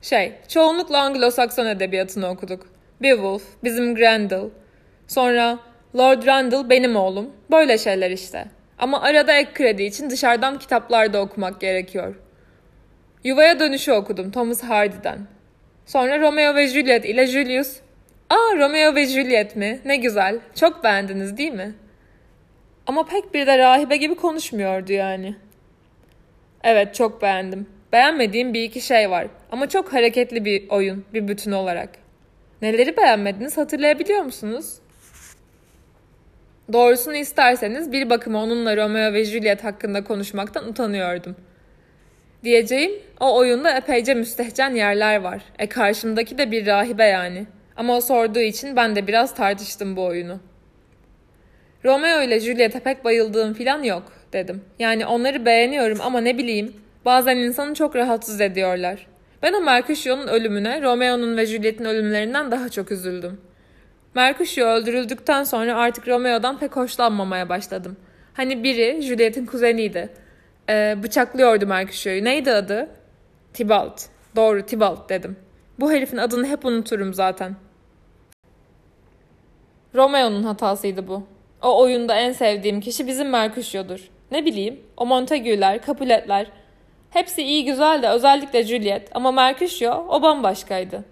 Şey, 0.02 0.34
çoğunlukla 0.48 0.98
Anglo-Sakson 0.98 1.68
edebiyatını 1.68 2.30
okuduk. 2.30 2.68
Beowulf, 3.02 3.44
bizim 3.64 3.96
Grendel. 3.96 4.50
Sonra 5.08 5.60
Lord 5.96 6.26
Randall 6.26 6.70
benim 6.70 6.96
oğlum. 6.96 7.30
Böyle 7.52 7.78
şeyler 7.78 8.12
işte. 8.12 8.46
Ama 8.80 9.02
arada 9.02 9.34
ek 9.34 9.52
kredi 9.54 9.84
için 9.84 10.10
dışarıdan 10.10 10.60
kitaplar 10.60 11.14
da 11.14 11.22
okumak 11.22 11.62
gerekiyor. 11.62 12.16
Yuvaya 13.24 13.60
dönüşü 13.60 13.92
okudum 13.92 14.32
Thomas 14.32 14.64
Hardy'den. 14.64 15.20
Sonra 15.86 16.20
Romeo 16.20 16.56
ve 16.56 16.68
Juliet 16.68 17.06
ile 17.06 17.28
Julius. 17.28 17.78
Aa 18.30 18.58
Romeo 18.58 18.96
ve 18.96 19.06
Juliet 19.06 19.56
mi? 19.56 19.80
Ne 19.86 19.96
güzel. 19.96 20.40
Çok 20.56 20.84
beğendiniz 20.84 21.38
değil 21.38 21.54
mi? 21.54 21.76
Ama 22.88 23.06
pek 23.06 23.34
bir 23.34 23.48
de 23.48 23.58
rahibe 23.58 23.98
gibi 23.98 24.16
konuşmuyordu 24.16 24.94
yani. 24.94 25.36
Evet 26.64 26.96
çok 26.96 27.22
beğendim. 27.22 27.68
Beğenmediğim 27.94 28.54
bir 28.54 28.64
iki 28.64 28.82
şey 28.82 29.10
var. 29.10 29.28
Ama 29.52 29.70
çok 29.70 29.94
hareketli 29.94 30.46
bir 30.46 30.70
oyun, 30.70 31.06
bir 31.14 31.28
bütün 31.28 31.52
olarak. 31.52 31.90
Neleri 32.62 32.98
beğenmediniz 32.98 33.58
hatırlayabiliyor 33.58 34.22
musunuz? 34.22 34.74
Doğrusunu 36.74 37.16
isterseniz 37.16 37.92
bir 37.92 38.10
bakıma 38.10 38.44
onunla 38.44 38.78
Romeo 38.78 39.14
ve 39.14 39.26
Juliet 39.26 39.64
hakkında 39.64 40.04
konuşmaktan 40.04 40.70
utanıyordum. 40.70 41.36
Diyeceğim 42.44 42.92
o 43.20 43.36
oyunda 43.38 43.78
epeyce 43.78 44.14
müstehcen 44.14 44.76
yerler 44.76 45.22
var. 45.22 45.42
E 45.60 45.70
karşımdaki 45.70 46.38
de 46.38 46.52
bir 46.52 46.66
rahibe 46.66 47.06
yani. 47.06 47.46
Ama 47.76 47.98
o 47.98 48.02
sorduğu 48.02 48.40
için 48.40 48.76
ben 48.76 48.96
de 48.96 49.08
biraz 49.08 49.36
tartıştım 49.36 49.96
bu 49.96 50.04
oyunu. 50.06 50.40
Romeo 51.86 52.22
ile 52.22 52.40
Juliet'e 52.40 52.80
pek 52.80 53.04
bayıldığım 53.04 53.54
filan 53.54 53.84
yok 53.84 54.04
dedim. 54.34 54.62
Yani 54.80 55.06
onları 55.06 55.46
beğeniyorum 55.46 55.98
ama 56.02 56.22
ne 56.22 56.38
bileyim 56.38 56.74
bazen 57.06 57.38
insanı 57.38 57.74
çok 57.74 57.96
rahatsız 57.96 58.42
ediyorlar. 58.42 59.08
Ben 59.44 59.54
o 59.54 59.62
Mercutio'nun 59.62 60.28
ölümüne 60.28 60.82
Romeo'nun 60.82 61.38
ve 61.38 61.46
Juliet'in 61.46 61.86
ölümlerinden 61.86 62.52
daha 62.52 62.70
çok 62.70 62.92
üzüldüm. 62.92 63.42
Mercutio 64.16 64.66
öldürüldükten 64.66 65.44
sonra 65.44 65.76
artık 65.76 66.08
Romeo'dan 66.08 66.60
pek 66.60 66.76
hoşlanmamaya 66.76 67.50
başladım. 67.50 67.98
Hani 68.34 68.64
biri 68.64 69.02
Juliet'in 69.02 69.46
kuzeniydi. 69.46 70.10
Ee, 70.70 70.96
bıçaklıyordu 71.04 71.68
Mercutio'yu. 71.68 72.24
Neydi 72.24 72.52
adı? 72.52 72.90
Tybalt. 73.54 74.02
Doğru 74.36 74.66
Tybalt 74.66 75.10
dedim. 75.10 75.36
Bu 75.80 75.92
herifin 75.92 76.18
adını 76.18 76.48
hep 76.48 76.66
unuturum 76.66 77.14
zaten. 77.14 77.56
Romeo'nun 79.96 80.44
hatasıydı 80.44 81.08
bu. 81.08 81.28
O 81.62 81.82
oyunda 81.82 82.16
en 82.16 82.32
sevdiğim 82.32 82.82
kişi 82.82 83.08
bizim 83.08 83.30
Mercutio'dur. 83.30 84.10
Ne 84.32 84.46
bileyim, 84.46 84.80
o 84.98 85.06
Montague'ler, 85.06 85.86
Capulet'ler. 85.86 86.48
Hepsi 87.10 87.44
iyi 87.44 87.66
güzel 87.66 88.02
de 88.02 88.10
özellikle 88.10 88.64
Juliet 88.64 89.10
ama 89.14 89.32
Mercutio 89.32 90.06
o 90.10 90.22
bambaşkaydı. 90.22 91.04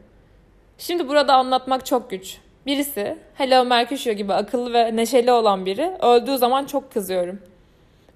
Şimdi 0.77 1.08
burada 1.08 1.34
anlatmak 1.34 1.86
çok 1.86 2.10
güç. 2.10 2.38
Birisi, 2.65 3.18
Hello 3.36 3.65
Mercutio 3.65 4.13
gibi 4.13 4.34
akıllı 4.34 4.74
ve 4.74 4.96
neşeli 4.96 5.32
olan 5.32 5.65
biri 5.65 5.91
öldüğü 6.01 6.38
zaman 6.38 6.65
çok 6.65 6.94
kızıyorum. 6.94 7.39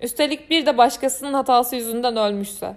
Üstelik 0.02 0.50
bir 0.50 0.66
de 0.66 0.78
başkasının 0.78 1.34
hatası 1.34 1.75
yüzünden 1.75 2.18
ölmüşse. 2.18 2.74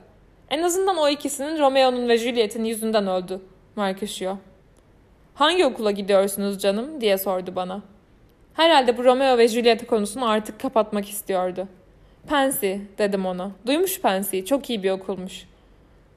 En 0.50 0.62
azından 0.62 0.96
o 0.96 1.08
ikisinin 1.08 1.58
Romeo'nun 1.58 2.08
ve 2.08 2.18
Juliet'in 2.18 2.64
yüzünden 2.64 3.06
öldü 3.06 3.40
Mercutio. 3.76 4.36
Hangi 5.34 5.66
okula 5.66 5.90
gidiyorsunuz 5.90 6.58
canım 6.58 7.00
diye 7.00 7.18
sordu 7.18 7.52
bana. 7.56 7.82
Herhalde 8.56 8.98
bu 8.98 9.04
Romeo 9.04 9.38
ve 9.38 9.48
Juliet 9.48 9.86
konusunu 9.86 10.28
artık 10.28 10.60
kapatmak 10.60 11.08
istiyordu. 11.08 11.68
Pansy 12.28 12.72
dedim 12.98 13.26
ona. 13.26 13.50
Duymuş 13.66 14.00
Pansy 14.00 14.40
çok 14.40 14.70
iyi 14.70 14.82
bir 14.82 14.90
okulmuş. 14.90 15.46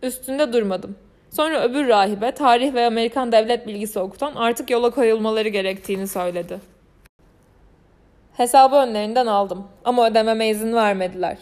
Üstünde 0.04 0.54
durmadım. 0.54 0.96
Sonra 1.30 1.64
öbür 1.64 1.88
rahibe 1.88 2.32
tarih 2.32 2.74
ve 2.74 2.86
Amerikan 2.86 3.32
devlet 3.32 3.68
bilgisi 3.68 4.00
okutan 4.00 4.36
artık 4.36 4.70
yola 4.70 4.90
koyulmaları 4.90 5.50
gerektiğini 5.50 6.08
söyledi. 6.08 6.60
Hesabı 8.38 8.76
önlerinden 8.76 9.28
aldım 9.28 9.68
ama 9.86 10.08
ödememe 10.08 10.50
izin 10.50 10.74
vermediler. 10.74 11.38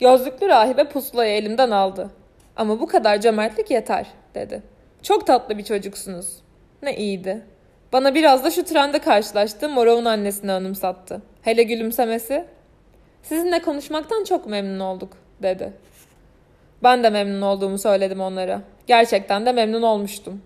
Gözlüklü 0.00 0.48
rahibe 0.48 0.84
pusulayı 0.84 1.32
elimden 1.32 1.70
aldı. 1.70 2.10
Ama 2.56 2.80
bu 2.80 2.86
kadar 2.86 3.20
cömertlik 3.20 3.70
yeter 3.70 4.06
dedi. 4.34 4.62
Çok 5.02 5.26
tatlı 5.26 5.58
bir 5.58 5.64
çocuksunuz. 5.64 6.36
Ne 6.82 6.96
iyiydi. 6.96 7.53
Bana 7.94 8.14
biraz 8.14 8.44
da 8.44 8.50
şu 8.50 8.64
trende 8.64 8.98
karşılaştığım 8.98 9.72
Morov'un 9.72 10.04
annesini 10.04 10.52
anımsattı. 10.52 11.22
Hele 11.42 11.62
gülümsemesi. 11.62 12.44
Sizinle 13.22 13.62
konuşmaktan 13.62 14.24
çok 14.24 14.46
memnun 14.46 14.80
olduk 14.80 15.12
dedi. 15.42 15.72
Ben 16.82 17.04
de 17.04 17.10
memnun 17.10 17.42
olduğumu 17.42 17.78
söyledim 17.78 18.20
onlara. 18.20 18.60
Gerçekten 18.86 19.46
de 19.46 19.52
memnun 19.52 19.82
olmuştum. 19.82 20.42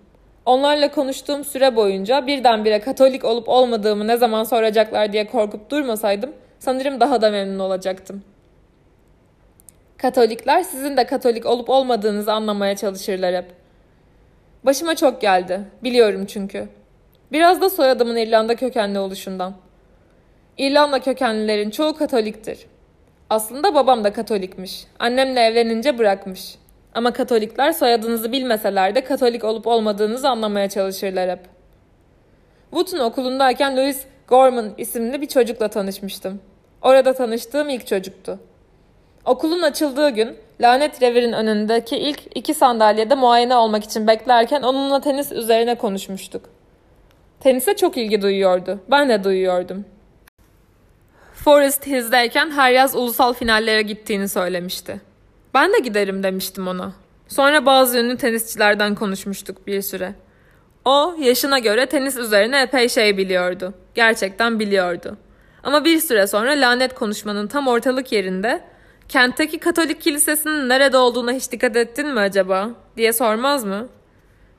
Onlarla 0.47 0.90
konuştuğum 0.90 1.45
süre 1.45 1.76
boyunca 1.76 2.26
birdenbire 2.26 2.81
Katolik 2.81 3.25
olup 3.25 3.49
olmadığımı 3.49 4.07
ne 4.07 4.17
zaman 4.17 4.45
soracaklar 4.45 5.12
diye 5.12 5.26
korkup 5.26 5.71
durmasaydım 5.71 6.33
sanırım 6.59 7.00
daha 7.00 7.23
da 7.23 7.31
memnun 7.31 7.59
olacaktım. 7.59 8.23
Katolikler 9.97 10.62
sizin 10.62 10.97
de 10.97 11.07
Katolik 11.07 11.47
olup 11.47 11.71
olmadığınızı 11.71 12.33
anlamaya 12.33 12.76
çalışırlar 12.76 13.35
hep. 13.35 13.47
Başıma 14.64 14.97
çok 14.97 15.21
geldi. 15.21 15.61
Biliyorum 15.83 16.26
çünkü. 16.26 16.77
Biraz 17.32 17.61
da 17.61 17.70
soyadımın 17.70 18.16
İrlanda 18.16 18.56
kökenli 18.56 18.99
oluşundan. 18.99 19.54
İrlanda 20.58 21.00
kökenlilerin 21.00 21.70
çoğu 21.70 21.97
Katoliktir. 21.97 22.66
Aslında 23.30 23.75
babam 23.75 24.04
da 24.04 24.12
Katolikmiş. 24.12 24.85
Annemle 24.99 25.40
evlenince 25.40 25.99
bırakmış. 25.99 26.54
Ama 26.94 27.12
Katolikler 27.12 27.73
soyadınızı 27.73 28.32
bilmeseler 28.32 28.94
de 28.94 29.04
Katolik 29.04 29.44
olup 29.44 29.66
olmadığınızı 29.66 30.28
anlamaya 30.28 30.68
çalışırlar 30.68 31.30
hep. 31.30 31.40
Wood'un 32.70 32.99
okulundayken 32.99 33.76
Louis 33.76 34.04
Gorman 34.28 34.75
isimli 34.78 35.20
bir 35.20 35.28
çocukla 35.28 35.68
tanışmıştım. 35.68 36.40
Orada 36.82 37.12
tanıştığım 37.12 37.68
ilk 37.68 37.87
çocuktu. 37.87 38.38
Okulun 39.25 39.62
açıldığı 39.62 40.11
gün 40.11 40.37
lanet 40.61 41.02
revirin 41.02 41.32
önündeki 41.32 41.97
ilk 41.97 42.20
iki 42.35 42.54
sandalyede 42.54 43.14
muayene 43.14 43.56
olmak 43.56 43.85
için 43.85 44.06
beklerken 44.06 44.62
onunla 44.62 45.00
tenis 45.00 45.32
üzerine 45.32 45.75
konuşmuştuk. 45.75 46.58
Tenise 47.40 47.76
çok 47.76 47.97
ilgi 47.97 48.23
duyuyordu. 48.23 48.80
Ben 48.90 49.09
de 49.09 49.25
duyuyordum. 49.25 49.85
Forest 51.35 51.87
Hills'deyken 51.87 52.50
her 52.50 52.71
yaz 52.71 52.97
ulusal 52.97 53.33
finallere 53.33 53.83
gittiğini 53.83 54.28
söylemişti. 54.28 55.00
Ben 55.54 55.73
de 55.73 55.78
giderim 55.78 56.23
demiştim 56.23 56.68
ona. 56.68 56.92
Sonra 57.28 57.66
bazı 57.66 57.99
ünlü 57.99 58.16
tenisçilerden 58.16 58.95
konuşmuştuk 58.95 59.66
bir 59.66 59.83
süre. 59.83 60.14
O 60.85 61.14
yaşına 61.18 61.59
göre 61.59 61.87
tenis 61.87 62.16
üzerine 62.16 62.62
epey 62.62 62.88
şey 62.88 63.16
biliyordu. 63.16 63.75
Gerçekten 63.95 64.59
biliyordu. 64.61 65.16
Ama 65.62 65.85
bir 65.85 66.00
süre 66.00 66.26
sonra 66.26 66.50
lanet 66.50 66.95
konuşmanın 66.95 67.47
tam 67.47 67.68
ortalık 67.68 68.12
yerinde 68.12 68.61
kentteki 69.09 69.59
Katolik 69.59 70.00
kilisesinin 70.00 70.68
nerede 70.68 70.97
olduğuna 70.97 71.33
hiç 71.33 71.52
dikkat 71.52 71.76
ettin 71.76 72.09
mi 72.09 72.21
acaba 72.21 72.71
diye 72.97 73.12
sormaz 73.12 73.64
mı? 73.64 73.88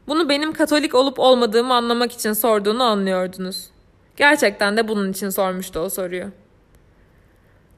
Bunu 0.10 0.30
benim 0.30 0.54
Katolik 0.54 0.96
olup 0.96 1.20
olmadığımı 1.20 1.74
anlamak 1.74 2.12
için 2.12 2.34
sorduğunu 2.34 2.84
anlıyordunuz. 2.84 3.70
Gerçekten 4.18 4.78
de 4.78 4.88
bunun 4.88 5.12
için 5.12 5.30
sormuştu 5.30 5.80
o 5.80 5.90
soruyu. 5.90 6.26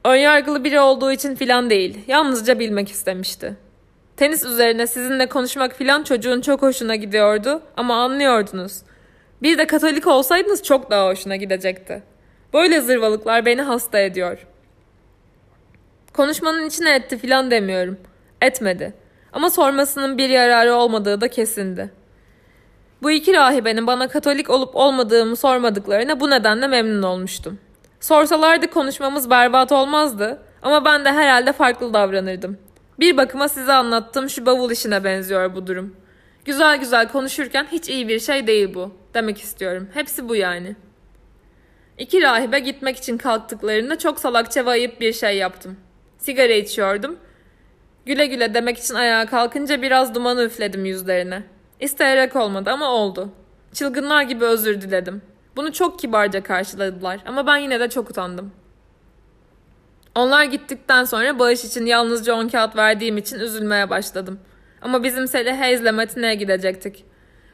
Önyargılı 0.04 0.64
biri 0.64 0.80
olduğu 0.80 1.12
için 1.12 1.34
filan 1.34 1.70
değil, 1.70 1.98
yalnızca 2.06 2.58
bilmek 2.58 2.90
istemişti. 2.90 3.56
Tenis 4.16 4.44
üzerine 4.44 4.86
sizinle 4.86 5.28
konuşmak 5.28 5.72
filan 5.72 6.02
çocuğun 6.02 6.40
çok 6.40 6.62
hoşuna 6.62 6.96
gidiyordu 6.96 7.62
ama 7.76 8.04
anlıyordunuz. 8.04 8.82
Bir 9.42 9.58
de 9.58 9.66
Katolik 9.66 10.06
olsaydınız 10.06 10.62
çok 10.62 10.90
daha 10.90 11.08
hoşuna 11.08 11.36
gidecekti. 11.36 12.02
Böyle 12.52 12.80
zırvalıklar 12.80 13.46
beni 13.46 13.62
hasta 13.62 13.98
ediyor. 13.98 14.46
Konuşmanın 16.12 16.66
içine 16.66 16.94
etti 16.94 17.18
filan 17.18 17.50
demiyorum. 17.50 17.98
Etmedi. 18.42 18.94
Ama 19.32 19.50
sormasının 19.50 20.18
bir 20.18 20.28
yararı 20.28 20.74
olmadığı 20.74 21.20
da 21.20 21.28
kesindi. 21.28 22.01
Bu 23.02 23.10
iki 23.10 23.32
rahibenin 23.32 23.86
bana 23.86 24.08
Katolik 24.08 24.50
olup 24.50 24.76
olmadığımı 24.76 25.36
sormadıklarına 25.36 26.20
bu 26.20 26.30
nedenle 26.30 26.66
memnun 26.66 27.02
olmuştum. 27.02 27.58
Sorsalardı 28.00 28.70
konuşmamız 28.70 29.30
berbat 29.30 29.72
olmazdı 29.72 30.42
ama 30.62 30.84
ben 30.84 31.04
de 31.04 31.12
herhalde 31.12 31.52
farklı 31.52 31.94
davranırdım. 31.94 32.58
Bir 33.00 33.16
bakıma 33.16 33.48
size 33.48 33.72
anlattığım 33.72 34.30
şu 34.30 34.46
bavul 34.46 34.70
işine 34.70 35.04
benziyor 35.04 35.54
bu 35.54 35.66
durum. 35.66 35.96
Güzel 36.44 36.78
güzel 36.78 37.08
konuşurken 37.08 37.66
hiç 37.72 37.88
iyi 37.88 38.08
bir 38.08 38.20
şey 38.20 38.46
değil 38.46 38.74
bu. 38.74 38.92
Demek 39.14 39.38
istiyorum. 39.38 39.88
Hepsi 39.94 40.28
bu 40.28 40.36
yani. 40.36 40.76
İki 41.98 42.22
rahibe 42.22 42.58
gitmek 42.58 42.96
için 42.96 43.18
kalktıklarında 43.18 43.98
çok 43.98 44.20
salakça 44.20 44.66
ve 44.66 44.70
ayıp 44.70 45.00
bir 45.00 45.12
şey 45.12 45.36
yaptım. 45.36 45.76
Sigara 46.18 46.52
içiyordum. 46.52 47.18
Güle 48.06 48.26
güle 48.26 48.54
demek 48.54 48.78
için 48.78 48.94
ayağa 48.94 49.26
kalkınca 49.26 49.82
biraz 49.82 50.14
dumanı 50.14 50.42
üfledim 50.42 50.84
yüzlerine. 50.84 51.42
İsteyerek 51.82 52.36
olmadı 52.36 52.70
ama 52.70 52.90
oldu. 52.90 53.28
Çılgınlar 53.72 54.22
gibi 54.22 54.44
özür 54.44 54.80
diledim. 54.80 55.22
Bunu 55.56 55.72
çok 55.72 55.98
kibarca 55.98 56.42
karşıladılar 56.42 57.20
ama 57.26 57.46
ben 57.46 57.56
yine 57.56 57.80
de 57.80 57.90
çok 57.90 58.10
utandım. 58.10 58.52
Onlar 60.14 60.44
gittikten 60.44 61.04
sonra 61.04 61.38
bağış 61.38 61.64
için 61.64 61.86
yalnızca 61.86 62.34
10 62.34 62.48
kağıt 62.48 62.76
verdiğim 62.76 63.18
için 63.18 63.38
üzülmeye 63.38 63.90
başladım. 63.90 64.40
Ama 64.82 65.04
bizim 65.04 65.28
Sally 65.28 65.50
Hayes'le 65.50 65.92
matineye 65.92 66.34
gidecektik. 66.34 67.04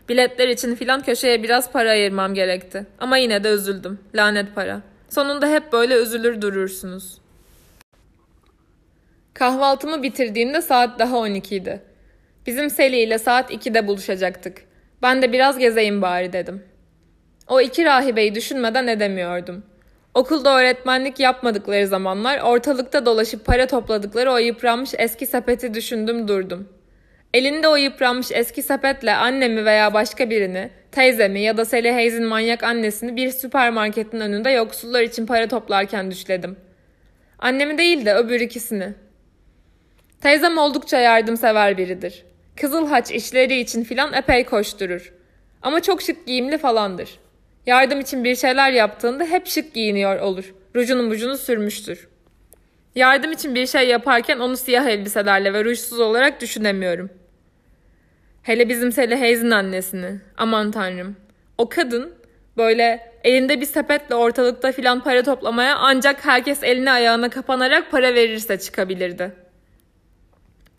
Biletler 0.09 0.49
için 0.49 0.75
filan 0.75 1.03
köşeye 1.03 1.43
biraz 1.43 1.73
para 1.73 1.91
ayırmam 1.91 2.35
gerekti. 2.35 2.87
Ama 2.99 3.17
yine 3.17 3.45
de 3.45 3.49
üzüldüm. 3.49 3.99
Lanet 4.15 4.55
para. 4.55 4.81
Sonunda 5.09 5.47
hep 5.49 5.73
böyle 5.73 5.95
üzülür 5.95 6.43
durursunuz. 6.43 7.19
Kahvaltımı 9.35 10.03
bitirdiğimde 10.03 10.63
saat 10.63 10.99
daha 10.99 11.17
12 11.17 11.57
idi. 11.57 11.88
Bizim 12.49 12.71
Sally 12.71 13.03
ile 13.03 13.19
saat 13.19 13.51
2'de 13.51 13.87
buluşacaktık. 13.87 14.63
Ben 15.03 15.23
de 15.23 15.33
biraz 15.33 15.59
gezeyim 15.59 16.03
bari 16.03 16.33
dedim. 16.33 16.63
O 17.49 17.61
iki 17.61 17.85
rahibeyi 17.85 18.35
düşünmeden 18.35 18.87
edemiyordum. 18.87 19.65
Okulda 20.15 20.59
öğretmenlik 20.59 21.21
yapmadıkları 21.21 21.87
zamanlar 21.87 22.41
ortalıkta 22.41 23.07
dolaşıp 23.07 23.45
para 23.45 23.67
topladıkları 23.67 24.33
o 24.33 24.39
yıpranmış 24.39 24.91
eski 24.99 25.27
sepeti 25.27 25.75
düşündüm 25.75 26.29
durdum. 26.29 26.69
Elinde 27.35 27.69
o 27.69 27.77
yıpranmış 27.77 28.33
eski 28.33 28.63
sepetle 28.63 29.15
annemi 29.15 29.65
veya 29.65 29.95
başka 29.95 30.31
birini, 30.31 30.71
teyzemi 30.93 31.41
ya 31.41 31.57
da 31.57 31.65
Sally 31.65 31.93
Hayes'in 31.93 32.25
manyak 32.25 32.63
annesini 32.63 33.17
bir 33.17 33.31
süpermarketin 33.31 34.21
önünde 34.21 34.51
yoksullar 34.51 35.03
için 35.03 35.27
para 35.27 35.49
toplarken 35.49 36.11
düşledim. 36.11 36.57
Annemi 37.39 37.79
değil 37.79 38.07
de 38.07 38.15
öbür 38.15 38.41
ikisini. 38.41 38.95
Teyzem 40.21 40.59
oldukça 40.59 40.99
yardımsever 40.99 41.79
biridir. 41.79 42.28
Kızıl 42.61 42.87
haç 42.87 43.11
işleri 43.11 43.61
için 43.61 43.85
filan 43.85 44.13
epey 44.13 44.45
koşturur. 44.45 45.13
Ama 45.63 45.81
çok 45.83 46.03
şık 46.03 46.27
giyimli 46.27 46.59
falandır. 46.59 47.19
Yardım 47.67 48.01
için 48.01 48.25
bir 48.25 48.37
şeyler 48.37 48.73
yaptığında 48.73 49.25
hep 49.25 49.47
şık 49.47 49.75
giyiniyor 49.75 50.21
olur. 50.21 50.55
Rujunu 50.77 51.03
mucunu 51.03 51.37
sürmüştür. 51.37 52.09
Yardım 52.95 53.33
için 53.33 53.55
bir 53.55 53.67
şey 53.67 53.89
yaparken 53.89 54.39
onu 54.39 54.57
siyah 54.57 54.87
elbiselerle 54.87 55.53
ve 55.53 55.65
rujsuz 55.65 56.01
olarak 56.01 56.41
düşünemiyorum. 56.41 57.11
Hele 58.43 58.69
bizim 58.69 58.93
Sally 58.93 59.15
Hayes'in 59.15 59.51
annesini. 59.51 60.21
Aman 60.37 60.71
tanrım. 60.71 61.17
O 61.59 61.69
kadın 61.69 62.15
böyle 62.57 63.13
elinde 63.25 63.61
bir 63.61 63.67
sepetle 63.67 64.15
ortalıkta 64.15 64.73
filan 64.73 65.03
para 65.03 65.23
toplamaya 65.23 65.77
ancak 65.77 66.27
herkes 66.27 66.63
eline 66.63 66.91
ayağına 66.91 67.31
kapanarak 67.31 67.91
para 67.91 68.15
verirse 68.15 68.59
çıkabilirdi. 68.59 69.48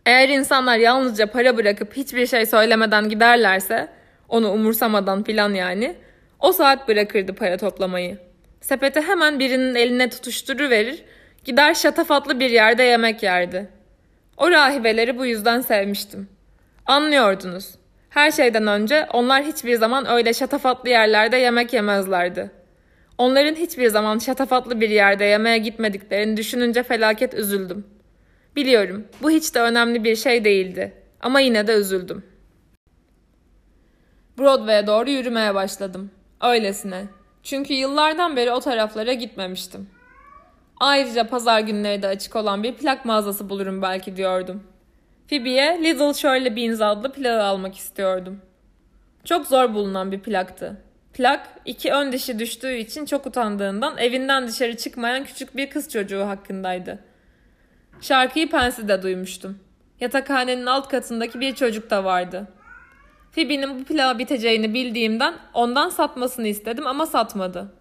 Eğer 0.06 0.30
insanlar 0.30 0.78
yalnızca 0.78 1.26
para 1.26 1.58
bırakıp 1.58 1.94
hiçbir 1.94 2.28
şey 2.28 2.46
söylemeden 2.46 3.10
giderlerse, 3.10 3.88
onu 4.30 4.52
umursamadan 4.52 5.24
filan 5.24 5.54
yani, 5.54 5.96
o 6.40 6.52
saat 6.52 6.88
bırakırdı 6.88 7.36
para 7.36 7.58
toplamayı. 7.58 8.18
Sepeti 8.62 9.02
hemen 9.02 9.40
birinin 9.40 9.76
eline 9.76 10.10
tutuşturuverir, 10.10 11.04
gider 11.46 11.74
şatafatlı 11.74 12.40
bir 12.40 12.50
yerde 12.50 12.84
yemek 12.84 13.24
yerdi. 13.24 13.70
O 14.38 14.52
rahibeleri 14.52 15.18
bu 15.18 15.26
yüzden 15.26 15.62
sevmiştim. 15.62 16.30
Anlıyordunuz. 16.86 17.76
Her 18.10 18.32
şeyden 18.32 18.68
önce 18.68 19.08
onlar 19.14 19.44
hiçbir 19.44 19.76
zaman 19.76 20.10
öyle 20.10 20.34
şatafatlı 20.34 20.90
yerlerde 20.90 21.38
yemek 21.38 21.74
yemezlerdi. 21.74 22.52
Onların 23.18 23.56
hiçbir 23.56 23.88
zaman 23.88 24.20
şatafatlı 24.20 24.82
bir 24.82 24.90
yerde 24.90 25.26
yemeğe 25.26 25.58
gitmediklerini 25.58 26.38
düşününce 26.38 26.84
felaket 26.84 27.34
üzüldüm. 27.34 27.86
Biliyorum 28.60 29.08
bu 29.22 29.30
hiç 29.30 29.56
de 29.56 29.62
önemli 29.62 30.04
bir 30.04 30.16
şey 30.16 30.46
değildi 30.46 30.94
ama 31.22 31.40
yine 31.40 31.68
de 31.68 31.74
üzüldüm. 31.74 32.24
Broadway'e 34.38 34.88
doğru 34.88 35.10
yürümeye 35.10 35.56
başladım. 35.56 36.12
Öylesine. 36.42 37.06
Çünkü 37.44 37.74
yıllardan 37.74 38.36
beri 38.36 38.52
o 38.52 38.60
taraflara 38.60 39.14
gitmemiştim. 39.14 39.90
Ayrıca 40.80 41.28
pazar 41.28 41.60
günleri 41.60 42.02
de 42.02 42.08
açık 42.08 42.36
olan 42.36 42.64
bir 42.64 42.76
plak 42.76 43.06
mağazası 43.06 43.50
bulurum 43.50 43.82
belki 43.82 44.18
diyordum. 44.18 44.64
Phoebe'ye 45.30 45.84
Little 45.84 46.14
Shirley 46.14 46.56
Beans 46.56 46.82
adlı 46.82 47.12
plağı 47.12 47.44
almak 47.44 47.76
istiyordum. 47.78 48.42
Çok 49.26 49.48
zor 49.48 49.74
bulunan 49.74 50.12
bir 50.12 50.20
plaktı. 50.20 50.82
Plak, 51.14 51.48
iki 51.66 51.92
ön 51.92 52.12
dişi 52.12 52.40
düştüğü 52.40 52.76
için 52.76 53.06
çok 53.06 53.26
utandığından 53.26 53.98
evinden 53.98 54.48
dışarı 54.48 54.78
çıkmayan 54.78 55.24
küçük 55.24 55.58
bir 55.58 55.70
kız 55.70 55.90
çocuğu 55.90 56.28
hakkındaydı. 56.28 57.09
Şarkıyı 58.02 58.50
Pensi'de 58.50 59.02
duymuştum. 59.02 59.60
Yatakhanenin 60.00 60.66
alt 60.66 60.88
katındaki 60.88 61.40
bir 61.40 61.56
çocuk 61.56 61.90
da 61.90 62.04
vardı. 62.04 62.48
Phoebe'nin 63.32 63.80
bu 63.80 63.84
plağı 63.84 64.20
biteceğini 64.20 64.74
bildiğimden 64.74 65.34
ondan 65.54 65.90
satmasını 65.90 66.48
istedim 66.48 66.88
ama 66.88 67.06
satmadı. 67.06 67.74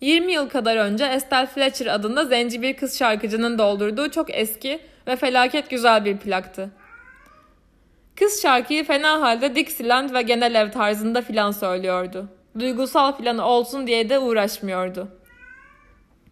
20 0.00 0.32
yıl 0.32 0.48
kadar 0.48 0.76
önce 0.76 1.04
Estelle 1.04 1.46
Fletcher 1.46 1.86
adında 1.86 2.24
zenci 2.24 2.62
bir 2.62 2.76
kız 2.76 2.98
şarkıcının 2.98 3.58
doldurduğu 3.58 4.10
çok 4.10 4.34
eski 4.34 4.80
ve 5.06 5.16
felaket 5.16 5.70
güzel 5.70 6.04
bir 6.04 6.16
plaktı. 6.16 6.70
Kız 8.16 8.42
şarkıyı 8.42 8.84
fena 8.84 9.20
halde 9.20 9.54
Dixieland 9.54 10.14
ve 10.14 10.22
genel 10.22 10.54
ev 10.54 10.70
tarzında 10.70 11.22
filan 11.22 11.50
söylüyordu. 11.50 12.28
Duygusal 12.58 13.16
filan 13.16 13.38
olsun 13.38 13.86
diye 13.86 14.08
de 14.08 14.18
uğraşmıyordu. 14.18 15.08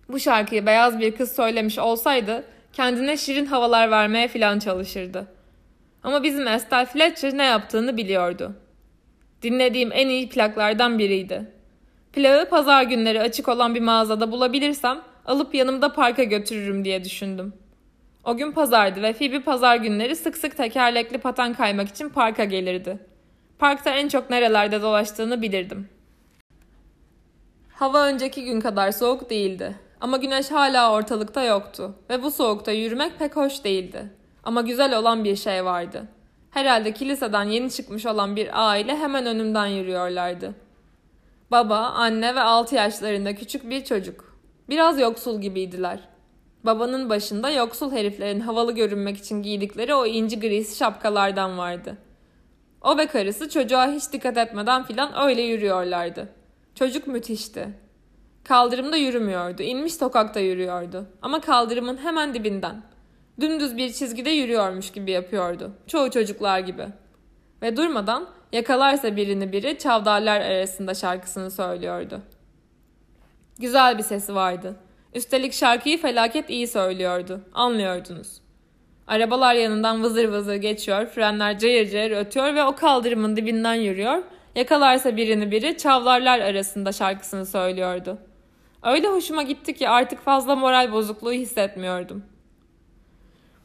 Bu 0.09 0.21
şarkıyı 0.21 0.67
beyaz 0.67 0.99
bir 0.99 1.17
kız 1.17 1.37
söylemiş 1.37 1.79
olsaydı 1.79 2.45
kendine 2.75 3.17
şirin 3.17 3.47
havalar 3.47 3.91
vermeye 3.91 4.29
filan 4.29 4.59
çalışırdı. 4.59 5.27
Ama 6.03 6.23
bizim 6.23 6.49
Estelle 6.49 6.87
Fletcher 6.87 7.39
ne 7.39 7.45
yaptığını 7.45 7.97
biliyordu. 7.97 8.57
Dinlediğim 9.43 9.91
en 9.93 10.09
iyi 10.09 10.29
plaklardan 10.29 10.99
biriydi. 10.99 11.51
Plağı 12.13 12.49
pazar 12.49 12.83
günleri 12.83 13.21
açık 13.21 13.49
olan 13.49 13.75
bir 13.75 13.81
mağazada 13.81 14.33
bulabilirsem 14.33 15.01
alıp 15.27 15.55
yanımda 15.55 15.93
parka 15.93 16.25
götürürüm 16.25 16.85
diye 16.85 17.05
düşündüm. 17.05 17.53
O 18.25 18.37
gün 18.37 18.53
pazardı 18.53 19.03
ve 19.03 19.13
Phoebe 19.13 19.41
pazar 19.41 19.77
günleri 19.77 20.17
sık 20.17 20.37
sık 20.37 20.57
tekerlekli 20.57 21.19
paten 21.19 21.55
kaymak 21.55 21.89
için 21.89 22.09
parka 22.09 22.45
gelirdi. 22.45 22.99
Parkta 23.59 23.91
en 23.91 24.09
çok 24.09 24.31
nerelerde 24.31 24.83
dolaştığını 24.83 25.43
bilirdim. 25.43 25.89
Hava 27.75 28.07
önceki 28.07 28.45
gün 28.45 28.61
kadar 28.61 28.91
soğuk 28.91 29.31
değildi. 29.31 29.75
Ama 30.05 30.17
güneş 30.17 30.51
hala 30.51 30.93
ortalıkta 30.93 31.45
yoktu 31.45 31.95
ve 32.11 32.23
bu 32.23 32.31
soğukta 32.31 32.73
yürümek 32.73 33.19
pek 33.19 33.37
hoş 33.37 33.65
değildi. 33.65 34.11
Ama 34.43 34.61
güzel 34.61 34.99
olan 34.99 35.25
bir 35.25 35.37
şey 35.37 35.65
vardı. 35.65 36.09
Herhalde 36.51 36.93
kiliseden 36.93 37.45
yeni 37.45 37.71
çıkmış 37.71 38.07
olan 38.07 38.37
bir 38.37 38.69
aile 38.69 38.97
hemen 38.97 39.27
önümden 39.27 39.67
yürüyorlardı. 39.67 40.55
Baba, 41.51 41.77
anne 41.77 42.35
ve 42.35 42.41
6 42.41 42.75
yaşlarında 42.75 43.35
küçük 43.35 43.71
bir 43.71 43.85
çocuk. 43.85 44.39
Biraz 44.69 45.01
yoksul 45.01 45.41
gibiydiler. 45.41 46.01
Babanın 46.65 47.11
başında 47.11 47.51
yoksul 47.51 47.93
heriflerin 47.93 48.41
havalı 48.41 48.73
görünmek 48.73 49.17
için 49.17 49.43
giydikleri 49.43 49.95
o 49.95 50.07
inci 50.07 50.41
grisi 50.41 50.77
şapkalardan 50.77 51.59
vardı. 51.59 51.97
O 52.83 52.99
ve 52.99 53.07
karısı 53.07 53.49
çocuğa 53.49 53.91
hiç 53.91 54.13
dikkat 54.13 54.37
etmeden 54.37 54.85
filan 54.85 55.23
öyle 55.29 55.43
yürüyorlardı. 55.43 56.29
Çocuk 56.75 57.07
müthişti. 57.07 57.84
Kaldırımda 58.45 58.97
yürümüyordu, 58.97 59.63
inmiş 59.63 59.95
sokakta 59.95 60.41
yürüyordu. 60.41 61.07
Ama 61.23 61.41
kaldırımın 61.41 61.97
hemen 61.97 62.35
dibinden. 62.35 62.83
Dümdüz 63.41 63.77
bir 63.77 63.93
çizgide 63.93 64.31
yürüyormuş 64.31 64.93
gibi 64.93 65.11
yapıyordu. 65.11 65.73
Çoğu 65.87 66.11
çocuklar 66.11 66.59
gibi. 66.59 66.87
Ve 67.63 67.77
durmadan 67.77 68.29
yakalarsa 68.53 69.17
birini 69.17 69.53
biri 69.53 69.79
çavdarlar 69.79 70.41
arasında 70.41 70.95
şarkısını 70.95 71.51
söylüyordu. 71.51 72.21
Güzel 73.59 73.99
bir 73.99 74.03
sesi 74.03 74.35
vardı. 74.35 74.77
Üstelik 75.15 75.53
şarkıyı 75.53 75.99
felaket 75.99 76.51
iyi 76.51 76.69
söylüyordu. 76.69 77.41
Anlıyordunuz. 77.55 78.41
Arabalar 79.07 79.55
yanından 79.55 80.03
vızır 80.03 80.29
vızır 80.29 80.55
geçiyor, 80.55 81.07
frenler 81.07 81.59
cayır 81.59 81.91
cayır 81.91 82.11
ötüyor 82.11 82.55
ve 82.55 82.65
o 82.65 82.75
kaldırımın 82.75 83.37
dibinden 83.37 83.75
yürüyor. 83.75 84.23
Yakalarsa 84.55 85.17
birini 85.17 85.51
biri 85.51 85.77
çavlarlar 85.77 86.39
arasında 86.39 86.93
şarkısını 86.93 87.47
söylüyordu. 87.47 88.19
Öyle 88.85 89.09
hoşuma 89.09 89.43
gitti 89.43 89.75
ki 89.75 89.89
artık 89.89 90.25
fazla 90.25 90.57
moral 90.57 90.93
bozukluğu 90.93 91.33
hissetmiyordum. 91.33 92.23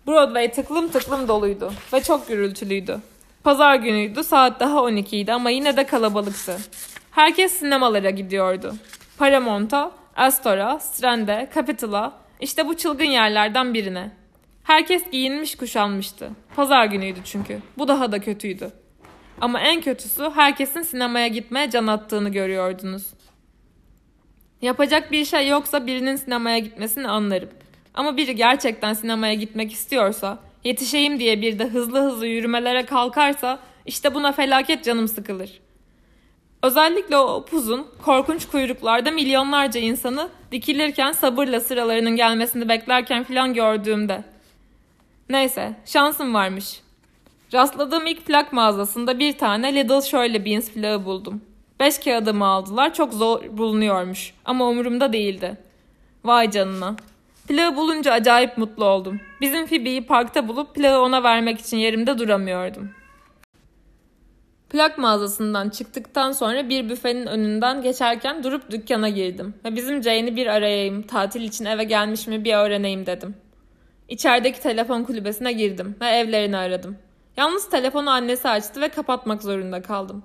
Broadway 0.08 0.52
tıklım 0.52 0.90
tıklım 0.90 1.28
doluydu 1.28 1.74
ve 1.94 2.04
çok 2.04 2.28
gürültülüydü. 2.28 3.00
Pazar 3.44 3.76
günüydü, 3.76 4.24
saat 4.24 4.60
daha 4.60 4.84
12 4.84 5.18
idi 5.18 5.34
ama 5.34 5.50
yine 5.50 5.78
de 5.78 5.86
kalabalıktı. 5.86 6.58
Herkes 7.12 7.52
sinemalara 7.52 8.10
gidiyordu. 8.10 8.76
Paramount'a, 9.18 9.92
Astor'a, 10.16 10.80
Strand'e, 10.80 11.50
Capitol'a, 11.56 12.14
işte 12.42 12.68
bu 12.68 12.78
çılgın 12.78 13.06
yerlerden 13.06 13.74
birine. 13.74 14.12
Herkes 14.64 15.12
giyinmiş 15.12 15.56
kuşanmıştı. 15.56 16.30
Pazar 16.56 16.86
günüydü 16.86 17.20
çünkü. 17.26 17.60
Bu 17.78 17.88
daha 17.88 18.12
da 18.12 18.20
kötüydü. 18.20 18.72
Ama 19.42 19.60
en 19.60 19.82
kötüsü 19.82 20.32
herkesin 20.36 20.82
sinemaya 20.82 21.28
gitmeye 21.28 21.70
can 21.70 21.88
attığını 21.88 22.30
görüyordunuz. 22.30 23.19
Yapacak 24.62 25.12
bir 25.12 25.26
şey 25.26 25.48
yoksa 25.48 25.88
birinin 25.88 26.16
sinemaya 26.16 26.60
gitmesini 26.60 27.08
anlarım. 27.08 27.50
Ama 27.94 28.18
biri 28.18 28.36
gerçekten 28.36 28.94
sinemaya 28.94 29.34
gitmek 29.34 29.72
istiyorsa, 29.72 30.40
yetişeyim 30.64 31.20
diye 31.20 31.42
bir 31.42 31.60
de 31.60 31.66
hızlı 31.66 32.00
hızlı 32.02 32.28
yürümelere 32.28 32.86
kalkarsa 32.86 33.60
işte 33.86 34.14
buna 34.14 34.32
felaket 34.32 34.84
canım 34.84 35.08
sıkılır. 35.08 35.60
Özellikle 36.64 37.18
o 37.18 37.36
upuzun, 37.40 37.88
korkunç 38.06 38.48
kuyruklarda 38.48 39.12
milyonlarca 39.12 39.80
insanı 39.80 40.30
dikilirken 40.52 41.12
sabırla 41.12 41.60
sıralarının 41.60 42.16
gelmesini 42.16 42.70
beklerken 42.70 43.24
filan 43.24 43.54
gördüğümde. 43.54 44.24
Neyse, 45.30 45.76
şansım 45.86 46.34
varmış. 46.34 46.82
Rastladığım 47.54 48.08
ilk 48.08 48.26
plak 48.26 48.54
mağazasında 48.54 49.20
bir 49.20 49.38
tane 49.38 49.76
Little 49.76 50.02
Shirley 50.02 50.46
Beans 50.46 50.72
plağı 50.72 51.06
buldum. 51.06 51.42
Beş 51.80 52.00
kağıdımı 52.00 52.46
aldılar, 52.46 52.94
çok 52.94 53.14
zor 53.14 53.42
bulunuyormuş 53.58 54.34
ama 54.46 54.68
umurumda 54.68 55.14
değildi. 55.14 55.58
Vay 56.24 56.52
canına. 56.52 56.96
Plağı 57.48 57.76
bulunca 57.76 58.14
acayip 58.14 58.58
mutlu 58.58 58.86
oldum. 58.86 59.20
Bizim 59.42 59.68
Phoebe'yi 59.68 60.06
parkta 60.06 60.48
bulup 60.48 60.76
plağı 60.76 61.02
ona 61.02 61.24
vermek 61.24 61.60
için 61.60 61.78
yerimde 61.78 62.18
duramıyordum. 62.18 62.92
Plak 64.70 64.98
mağazasından 64.98 65.70
çıktıktan 65.70 66.32
sonra 66.32 66.70
bir 66.70 66.90
büfenin 66.90 67.26
önünden 67.26 67.82
geçerken 67.82 68.44
durup 68.44 68.72
dükkana 68.72 69.10
girdim. 69.10 69.54
Ve 69.66 69.76
bizim 69.76 70.04
Jane'i 70.04 70.36
bir 70.36 70.48
arayayım, 70.48 71.02
tatil 71.02 71.42
için 71.42 71.66
eve 71.66 71.84
gelmiş 71.84 72.28
mi 72.28 72.44
bir 72.44 72.54
öğreneyim 72.54 73.06
dedim. 73.06 73.36
İçerideki 74.10 74.62
telefon 74.62 75.04
kulübesine 75.04 75.52
girdim 75.52 75.96
ve 76.02 76.08
evlerini 76.08 76.58
aradım. 76.58 76.98
Yalnız 77.38 77.70
telefonu 77.70 78.10
annesi 78.10 78.50
açtı 78.50 78.82
ve 78.82 78.90
kapatmak 78.90 79.44
zorunda 79.44 79.82
kaldım. 79.82 80.24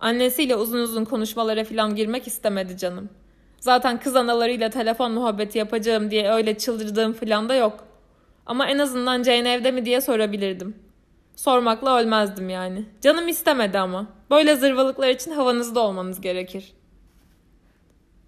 Annesiyle 0.00 0.56
uzun 0.56 0.78
uzun 0.78 1.04
konuşmalara 1.04 1.64
falan 1.64 1.94
girmek 1.94 2.26
istemedi 2.26 2.76
canım. 2.76 3.08
Zaten 3.60 4.00
kız 4.00 4.16
analarıyla 4.16 4.70
telefon 4.70 5.12
muhabbeti 5.12 5.58
yapacağım 5.58 6.10
diye 6.10 6.32
öyle 6.32 6.58
çıldırdığım 6.58 7.12
falan 7.12 7.48
da 7.48 7.54
yok. 7.54 7.84
Ama 8.46 8.66
en 8.66 8.78
azından 8.78 9.22
Jane 9.22 9.52
evde 9.52 9.70
mi 9.70 9.84
diye 9.84 10.00
sorabilirdim. 10.00 10.76
Sormakla 11.36 11.98
ölmezdim 11.98 12.48
yani. 12.48 12.84
Canım 13.00 13.28
istemedi 13.28 13.78
ama. 13.78 14.06
Böyle 14.30 14.56
zırvalıklar 14.56 15.08
için 15.08 15.30
havanızda 15.30 15.80
olmanız 15.80 16.20
gerekir. 16.20 16.72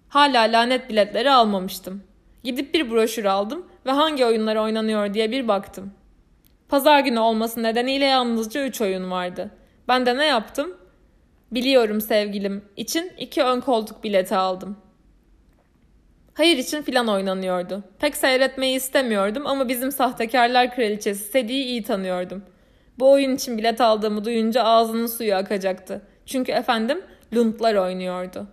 Hala 0.09 0.41
lanet 0.41 0.89
biletleri 0.89 1.31
almamıştım. 1.31 2.03
Gidip 2.43 2.73
bir 2.73 2.91
broşür 2.91 3.25
aldım 3.25 3.65
ve 3.85 3.91
hangi 3.91 4.25
oyunlar 4.25 4.55
oynanıyor 4.55 5.13
diye 5.13 5.31
bir 5.31 5.47
baktım. 5.47 5.93
Pazar 6.69 6.99
günü 6.99 7.19
olması 7.19 7.63
nedeniyle 7.63 8.05
yalnızca 8.05 8.65
3 8.65 8.81
oyun 8.81 9.11
vardı. 9.11 9.51
Ben 9.87 10.05
de 10.05 10.17
ne 10.17 10.25
yaptım? 10.25 10.77
Biliyorum 11.51 12.01
sevgilim 12.01 12.65
için 12.75 13.11
iki 13.17 13.43
ön 13.43 13.59
koltuk 13.59 14.03
bileti 14.03 14.35
aldım. 14.35 14.77
Hayır 16.33 16.57
için 16.57 16.81
filan 16.81 17.07
oynanıyordu. 17.07 17.83
Pek 17.99 18.17
seyretmeyi 18.17 18.75
istemiyordum 18.75 19.47
ama 19.47 19.69
bizim 19.69 19.91
sahtekarlar 19.91 20.75
kraliçesi 20.75 21.23
Sedi'yi 21.23 21.63
iyi 21.63 21.83
tanıyordum. 21.83 22.43
Bu 22.99 23.11
oyun 23.11 23.35
için 23.35 23.57
bilet 23.57 23.81
aldığımı 23.81 24.25
duyunca 24.25 24.63
ağzının 24.63 25.07
suyu 25.07 25.35
akacaktı. 25.35 26.01
Çünkü 26.25 26.51
efendim 26.51 27.01
Lundlar 27.35 27.75
oynuyordu. 27.75 28.47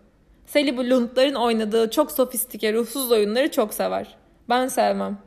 Seli 0.46 0.76
bu 0.76 0.90
Lundların 0.90 1.34
oynadığı 1.34 1.90
çok 1.90 2.12
sofistike 2.12 2.72
ruhsuz 2.72 3.12
oyunları 3.12 3.50
çok 3.50 3.74
sever. 3.74 4.16
Ben 4.48 4.68
sevmem. 4.68 5.18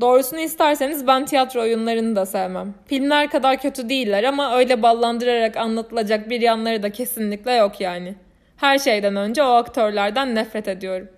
Doğrusunu 0.00 0.40
isterseniz 0.40 1.06
ben 1.06 1.26
tiyatro 1.26 1.60
oyunlarını 1.60 2.16
da 2.16 2.26
sevmem. 2.26 2.74
Filmler 2.86 3.30
kadar 3.30 3.60
kötü 3.60 3.88
değiller 3.88 4.24
ama 4.24 4.56
öyle 4.56 4.82
ballandırarak 4.82 5.56
anlatılacak 5.56 6.30
bir 6.30 6.40
yanları 6.40 6.82
da 6.82 6.92
kesinlikle 6.92 7.52
yok 7.52 7.80
yani. 7.80 8.14
Her 8.56 8.78
şeyden 8.78 9.16
önce 9.16 9.42
o 9.42 9.46
aktörlerden 9.46 10.34
nefret 10.34 10.68
ediyorum. 10.68 11.08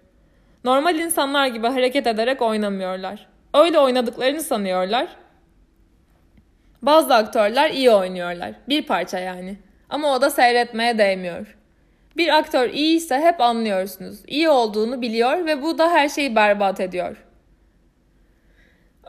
Normal 0.64 0.98
insanlar 0.98 1.46
gibi 1.46 1.66
hareket 1.66 2.06
ederek 2.06 2.42
oynamıyorlar. 2.42 3.26
Öyle 3.54 3.78
oynadıklarını 3.78 4.40
sanıyorlar. 4.40 5.08
Bazı 6.82 7.14
aktörler 7.14 7.70
iyi 7.70 7.90
oynuyorlar. 7.90 8.52
Bir 8.68 8.86
parça 8.86 9.18
yani. 9.18 9.56
Ama 9.90 10.14
o 10.14 10.20
da 10.20 10.30
seyretmeye 10.30 10.98
değmiyor. 10.98 11.56
Bir 12.16 12.38
aktör 12.38 12.70
iyi 12.70 12.96
ise 12.96 13.18
hep 13.18 13.40
anlıyorsunuz. 13.40 14.18
İyi 14.26 14.48
olduğunu 14.48 15.02
biliyor 15.02 15.46
ve 15.46 15.62
bu 15.62 15.78
da 15.78 15.90
her 15.90 16.08
şeyi 16.08 16.36
berbat 16.36 16.80
ediyor. 16.80 17.16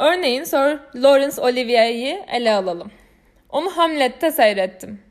Örneğin 0.02 0.44
Sir 0.44 0.80
Laurence 0.96 1.42
Olivier'i 1.42 2.24
ele 2.32 2.52
alalım. 2.52 2.92
Onu 3.50 3.70
Hamlet'te 3.78 4.32
seyrettim. 4.32 5.02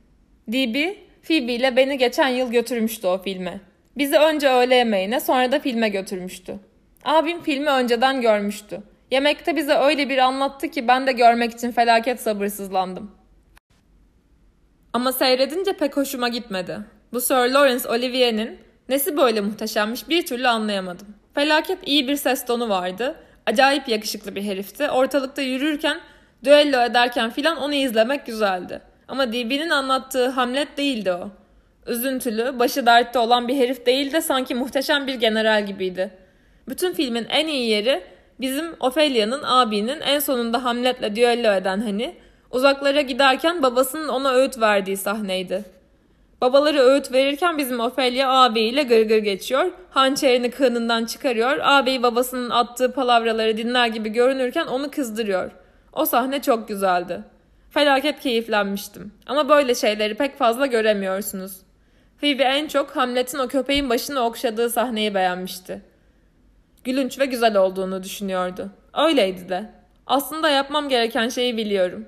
D.B. 0.49 0.97
Phoebe 1.23 1.53
ile 1.53 1.77
beni 1.77 1.99
geçen 1.99 2.29
yıl 2.29 2.53
götürmüştü 2.53 3.07
o 3.07 3.23
filme. 3.23 3.61
Bizi 3.97 4.19
önce 4.19 4.49
öğle 4.49 4.75
yemeğine 4.75 5.21
sonra 5.21 5.53
da 5.53 5.59
filme 5.59 5.89
götürmüştü. 5.89 6.59
Abim 7.05 7.43
filmi 7.43 7.71
önceden 7.71 8.21
görmüştü. 8.21 8.83
Yemekte 9.11 9.57
bize 9.57 9.75
öyle 9.75 10.09
bir 10.09 10.19
anlattı 10.19 10.69
ki 10.69 10.89
ben 10.89 11.07
de 11.07 11.13
görmek 11.13 11.53
için 11.53 11.71
felaket 11.71 12.21
sabırsızlandım. 12.21 13.11
Ama 14.93 15.13
seyredince 15.13 15.73
pek 15.73 15.97
hoşuma 15.97 16.29
gitmedi. 16.29 16.79
Bu 17.13 17.21
Sir 17.21 17.35
Lawrence 17.35 17.89
Olivier'in 17.89 18.59
nesi 18.89 19.17
böyle 19.17 19.41
muhteşemmiş 19.41 20.09
bir 20.09 20.27
türlü 20.27 20.49
anlayamadım. 20.49 21.09
Felaket 21.35 21.79
iyi 21.87 22.09
bir 22.09 22.17
ses 22.17 22.47
tonu 22.47 22.69
vardı. 22.69 23.17
Acayip 23.47 23.89
yakışıklı 23.89 24.35
bir 24.35 24.43
herifti. 24.43 24.91
Ortalıkta 24.91 25.43
yürürken, 25.43 26.01
düello 26.45 26.85
ederken 26.85 27.31
filan 27.31 27.57
onu 27.57 27.75
izlemek 27.75 28.27
güzeldi. 28.27 28.81
Ama 29.09 29.29
DB'nin 29.33 29.71
anlattığı 29.71 30.29
Hamlet 30.29 30.77
değildi 30.77 31.13
o. 31.13 31.31
Üzüntülü, 31.87 32.59
başı 32.59 32.87
dertte 32.87 33.19
olan 33.19 33.49
bir 33.49 33.57
herif 33.57 33.87
değil 33.87 34.13
de 34.13 34.21
sanki 34.21 34.55
muhteşem 34.55 35.07
bir 35.07 35.15
general 35.15 35.67
gibiydi. 35.67 36.11
Bütün 36.69 36.93
filmin 36.93 37.27
en 37.29 37.47
iyi 37.47 37.69
yeri 37.69 38.03
bizim 38.41 38.77
Ophelia'nın 38.81 39.43
abinin 39.43 40.01
en 40.01 40.19
sonunda 40.19 40.65
Hamlet'le 40.65 41.17
düello 41.17 41.53
eden 41.53 41.81
hani 41.81 42.15
uzaklara 42.51 43.01
giderken 43.01 43.63
babasının 43.63 44.09
ona 44.09 44.33
öğüt 44.33 44.61
verdiği 44.61 44.97
sahneydi. 44.97 45.65
Babaları 46.41 46.79
öğüt 46.79 47.13
verirken 47.13 47.59
bizim 47.59 47.81
Ophelia 47.81 48.29
ağabeyiyle 48.29 48.83
gırgır 48.83 49.19
geçiyor. 49.19 49.73
Hançerini 49.91 50.51
kığınından 50.51 51.05
çıkarıyor. 51.05 51.59
Ağabeyi 51.63 52.03
babasının 52.03 52.51
attığı 52.51 52.93
palavraları 52.93 53.57
dinler 53.57 53.87
gibi 53.87 54.09
görünürken 54.09 54.67
onu 54.67 54.91
kızdırıyor. 54.91 55.51
O 55.93 56.05
sahne 56.05 56.43
çok 56.43 56.69
güzeldi. 56.69 57.21
Felaket 57.71 58.21
keyiflenmiştim. 58.21 59.13
Ama 59.27 59.49
böyle 59.49 59.75
şeyleri 59.75 60.15
pek 60.15 60.39
fazla 60.39 60.67
göremiyorsunuz. 60.67 61.57
Phoebe 62.21 62.43
en 62.43 62.69
çok 62.69 62.97
Hamlet'in 62.97 63.39
o 63.39 63.49
köpeğin 63.49 63.91
başını 63.91 64.21
okşadığı 64.21 64.71
sahneyi 64.71 65.15
beğenmişti. 65.15 65.83
Gülünç 66.85 67.19
ve 67.19 67.27
güzel 67.27 67.57
olduğunu 67.57 68.03
düşünüyordu. 68.03 68.71
Öyleydi 68.95 69.49
de. 69.49 69.71
Aslında 70.07 70.51
yapmam 70.51 70.89
gereken 70.89 71.29
şeyi 71.29 71.57
biliyorum. 71.57 72.07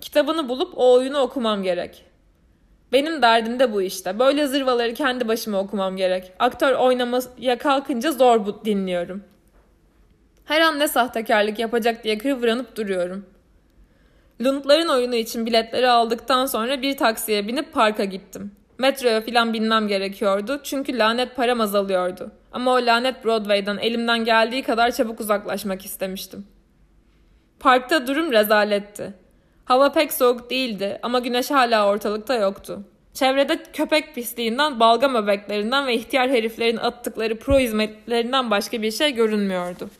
Kitabını 0.00 0.48
bulup 0.48 0.72
o 0.76 0.92
oyunu 0.92 1.18
okumam 1.18 1.62
gerek. 1.62 2.04
Benim 2.94 3.22
derdim 3.22 3.58
de 3.58 3.72
bu 3.72 3.82
işte. 3.82 4.18
Böyle 4.18 4.46
zırvaları 4.46 4.94
kendi 4.94 5.28
başıma 5.28 5.58
okumam 5.58 5.96
gerek. 5.96 6.32
Aktör 6.38 6.72
oynamaya 6.72 7.58
kalkınca 7.58 8.12
zor 8.12 8.46
bu 8.46 8.64
dinliyorum. 8.64 9.24
Her 10.44 10.60
an 10.60 10.78
ne 10.78 10.88
sahtekarlık 10.88 11.58
yapacak 11.58 12.04
diye 12.04 12.18
kıvranıp 12.18 12.76
duruyorum. 12.76 13.26
Lundların 14.40 14.88
oyunu 14.88 15.14
için 15.14 15.46
biletleri 15.46 15.88
aldıktan 15.88 16.46
sonra 16.46 16.82
bir 16.82 16.96
taksiye 16.96 17.48
binip 17.48 17.72
parka 17.72 18.04
gittim. 18.04 18.52
Metroya 18.78 19.20
filan 19.20 19.52
binmem 19.52 19.88
gerekiyordu 19.88 20.60
çünkü 20.62 20.98
lanet 20.98 21.36
param 21.36 21.60
azalıyordu. 21.60 22.32
Ama 22.52 22.72
o 22.72 22.76
lanet 22.76 23.24
Broadway'dan 23.24 23.78
elimden 23.78 24.24
geldiği 24.24 24.62
kadar 24.62 24.90
çabuk 24.90 25.20
uzaklaşmak 25.20 25.84
istemiştim. 25.84 26.46
Parkta 27.60 28.06
durum 28.06 28.32
rezaletti. 28.32 29.23
Hava 29.64 29.92
pek 29.92 30.12
soğuk 30.12 30.50
değildi 30.50 30.98
ama 31.02 31.18
güneş 31.18 31.50
hala 31.50 31.88
ortalıkta 31.88 32.34
yoktu. 32.34 32.82
Çevrede 33.14 33.62
köpek 33.72 34.14
pisliğinden, 34.14 34.80
balgam 34.80 35.14
öbeklerinden 35.14 35.86
ve 35.86 35.94
ihtiyar 35.94 36.30
heriflerin 36.30 36.76
attıkları 36.76 37.38
pro 37.38 37.58
hizmetlerinden 37.58 38.50
başka 38.50 38.82
bir 38.82 38.90
şey 38.90 39.14
görünmüyordu. 39.14 39.90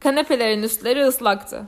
Kanepelerin 0.00 0.62
üstleri 0.62 1.04
ıslaktı. 1.04 1.62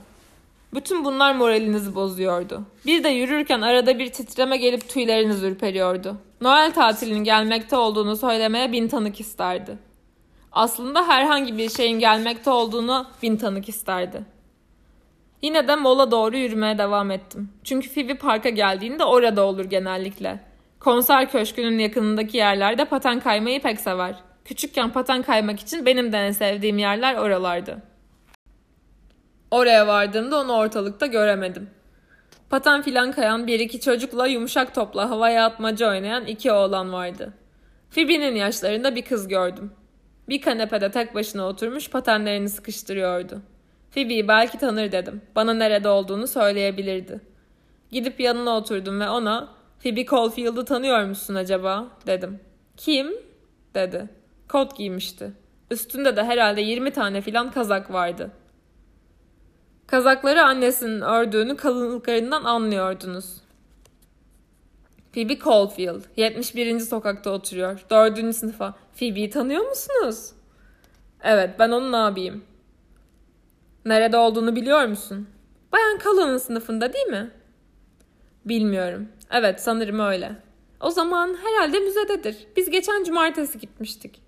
Bütün 0.73 1.05
bunlar 1.05 1.35
moralinizi 1.35 1.95
bozuyordu. 1.95 2.61
Bir 2.85 3.03
de 3.03 3.09
yürürken 3.09 3.61
arada 3.61 3.99
bir 3.99 4.09
titreme 4.09 4.57
gelip 4.57 4.89
tüyleriniz 4.89 5.43
ürperiyordu. 5.43 6.17
Noel 6.41 6.73
tatilinin 6.73 7.23
gelmekte 7.23 7.77
olduğunu 7.77 8.15
söylemeye 8.15 8.71
bin 8.71 8.87
tanık 8.87 9.19
isterdi. 9.19 9.77
Aslında 10.51 11.07
herhangi 11.07 11.57
bir 11.57 11.69
şeyin 11.69 11.99
gelmekte 11.99 12.49
olduğunu 12.49 13.07
bin 13.21 13.37
tanık 13.37 13.69
isterdi. 13.69 14.32
Yine 15.43 15.67
de 15.67 15.75
mola 15.75 16.11
doğru 16.11 16.37
yürümeye 16.37 16.77
devam 16.77 17.11
ettim. 17.11 17.49
Çünkü 17.63 17.93
Phoebe 17.93 18.17
parka 18.17 18.49
geldiğinde 18.49 19.03
orada 19.03 19.45
olur 19.45 19.65
genellikle. 19.65 20.39
Konser 20.79 21.31
köşkünün 21.31 21.79
yakınındaki 21.79 22.37
yerlerde 22.37 22.85
paten 22.85 23.19
kaymayı 23.19 23.61
pek 23.61 23.79
sever. 23.79 24.15
Küçükken 24.45 24.89
paten 24.89 25.21
kaymak 25.21 25.59
için 25.59 25.85
benim 25.85 26.11
de 26.11 26.17
en 26.17 26.31
sevdiğim 26.31 26.77
yerler 26.77 27.15
oralardı. 27.15 27.77
Oraya 29.51 29.87
vardığımda 29.87 30.39
onu 30.39 30.53
ortalıkta 30.53 31.05
göremedim. 31.05 31.69
Paten 32.49 32.81
filan 32.81 33.11
kayan 33.11 33.47
bir 33.47 33.59
iki 33.59 33.79
çocukla 33.79 34.27
yumuşak 34.27 34.75
topla 34.75 35.09
havaya 35.09 35.45
atmaca 35.45 35.89
oynayan 35.89 36.25
iki 36.25 36.51
oğlan 36.51 36.93
vardı. 36.93 37.33
Phoebe'nin 37.91 38.35
yaşlarında 38.35 38.95
bir 38.95 39.01
kız 39.01 39.27
gördüm. 39.27 39.71
Bir 40.29 40.41
kanepede 40.41 40.91
tek 40.91 41.15
başına 41.15 41.47
oturmuş 41.47 41.89
patenlerini 41.89 42.49
sıkıştırıyordu. 42.49 43.41
Phoebe'yi 43.93 44.27
belki 44.27 44.57
tanır 44.57 44.91
dedim. 44.91 45.21
Bana 45.35 45.53
nerede 45.53 45.89
olduğunu 45.89 46.27
söyleyebilirdi. 46.27 47.21
Gidip 47.91 48.19
yanına 48.19 48.57
oturdum 48.57 48.99
ve 48.99 49.09
ona 49.09 49.49
Phoebe 49.83 50.05
Caulfield'ı 50.05 50.65
tanıyor 50.65 51.03
musun 51.03 51.35
acaba 51.35 51.87
dedim. 52.07 52.39
Kim? 52.77 53.13
dedi. 53.75 54.09
Kot 54.49 54.77
giymişti. 54.77 55.31
Üstünde 55.71 56.15
de 56.15 56.23
herhalde 56.23 56.61
20 56.61 56.91
tane 56.91 57.21
filan 57.21 57.51
kazak 57.51 57.93
vardı. 57.93 58.31
Kazakları 59.87 60.43
annesinin 60.43 61.01
ördüğünü 61.01 61.57
kalınlıklarından 61.57 62.43
anlıyordunuz. 62.43 63.41
Phoebe 65.13 65.39
Caulfield, 65.39 66.01
71. 66.17 66.79
sokakta 66.79 67.29
oturuyor. 67.29 67.85
4. 67.89 68.35
sınıfa. 68.35 68.73
Phoebe'yi 68.99 69.29
tanıyor 69.29 69.69
musunuz? 69.69 70.31
Evet, 71.23 71.49
ben 71.59 71.71
onun 71.71 71.93
abiyim. 71.93 72.43
Nerede 73.85 74.17
olduğunu 74.17 74.55
biliyor 74.55 74.85
musun? 74.85 75.27
Bayan 75.71 75.97
Kalon'un 75.97 76.37
sınıfında 76.37 76.93
değil 76.93 77.07
mi? 77.07 77.31
Bilmiyorum. 78.45 79.07
Evet, 79.31 79.61
sanırım 79.61 79.99
öyle. 79.99 80.35
O 80.79 80.89
zaman 80.89 81.37
herhalde 81.43 81.79
müzededir. 81.79 82.37
Biz 82.57 82.69
geçen 82.69 83.03
cumartesi 83.03 83.59
gitmiştik. 83.59 84.21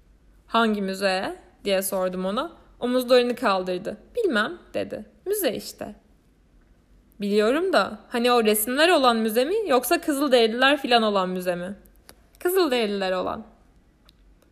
Hangi 0.47 0.81
müzeye? 0.81 1.35
diye 1.63 1.81
sordum 1.81 2.25
ona. 2.25 2.51
Omuzlarını 2.79 3.35
kaldırdı. 3.35 3.97
Bilmem 4.15 4.57
dedi. 4.73 5.05
Müze 5.25 5.55
işte. 5.55 5.95
Biliyorum 7.21 7.73
da 7.73 7.99
hani 8.09 8.31
o 8.31 8.43
resimler 8.43 8.89
olan 8.89 9.17
müze 9.17 9.45
mi 9.45 9.55
yoksa 9.67 10.01
Kızılderililer 10.01 10.81
filan 10.81 11.03
olan 11.03 11.29
müze 11.29 11.55
mi? 11.55 11.75
Kızılderililer 12.39 13.11
olan. 13.11 13.45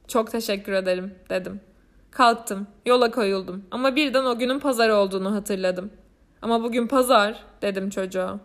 Çok 0.07 0.31
teşekkür 0.31 0.73
ederim 0.73 1.15
dedim. 1.29 1.61
Kalktım, 2.13 2.67
yola 2.85 3.11
koyuldum 3.11 3.65
ama 3.71 3.95
birden 3.95 4.25
o 4.25 4.37
günün 4.37 4.59
pazar 4.59 4.89
olduğunu 4.89 5.35
hatırladım. 5.35 5.91
Ama 6.41 6.63
bugün 6.63 6.87
pazar 6.87 7.43
dedim 7.61 7.89
çocuğa. 7.89 8.39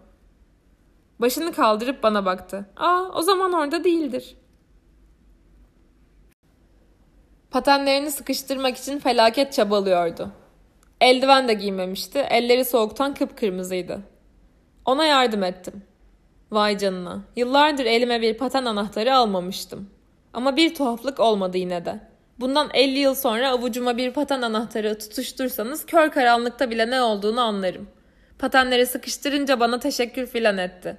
Başını 1.19 1.53
kaldırıp 1.53 2.03
bana 2.03 2.25
baktı. 2.25 2.71
Aa 2.77 3.05
o 3.15 3.23
zaman 3.23 3.53
orada 3.53 3.85
değildir. 3.85 4.37
Patenlerini 7.51 8.11
sıkıştırmak 8.11 8.77
için 8.77 8.99
felaket 8.99 9.53
çabalıyordu. 9.53 10.31
Eldiven 11.01 11.49
de 11.49 11.55
giymemişti. 11.55 12.19
Elleri 12.19 12.65
soğuktan 12.65 13.15
kıpkırmızıydı. 13.15 14.01
Ona 14.85 15.05
yardım 15.05 15.43
ettim. 15.43 15.83
Vay 16.51 16.79
canına. 16.79 17.25
Yıllardır 17.37 17.85
elime 17.85 18.21
bir 18.23 18.39
paten 18.39 18.65
anahtarı 18.65 19.17
almamıştım. 19.17 19.91
Ama 20.33 20.57
bir 20.57 20.75
tuhaflık 20.75 21.21
olmadı 21.21 21.59
yine 21.59 21.85
de. 21.85 22.08
Bundan 22.40 22.70
50 22.74 22.98
yıl 22.98 23.14
sonra 23.14 23.51
avucuma 23.51 23.96
bir 23.96 24.12
paten 24.12 24.42
anahtarı 24.42 24.98
tutuştursanız 24.98 25.87
kör 25.87 26.11
karanlıkta 26.11 26.70
bile 26.70 26.90
ne 26.90 27.01
olduğunu 27.01 27.40
anlarım. 27.40 27.88
Patenleri 28.38 28.87
sıkıştırınca 28.87 29.61
bana 29.61 29.79
teşekkür 29.79 30.27
filan 30.27 30.59
etti. 30.59 30.96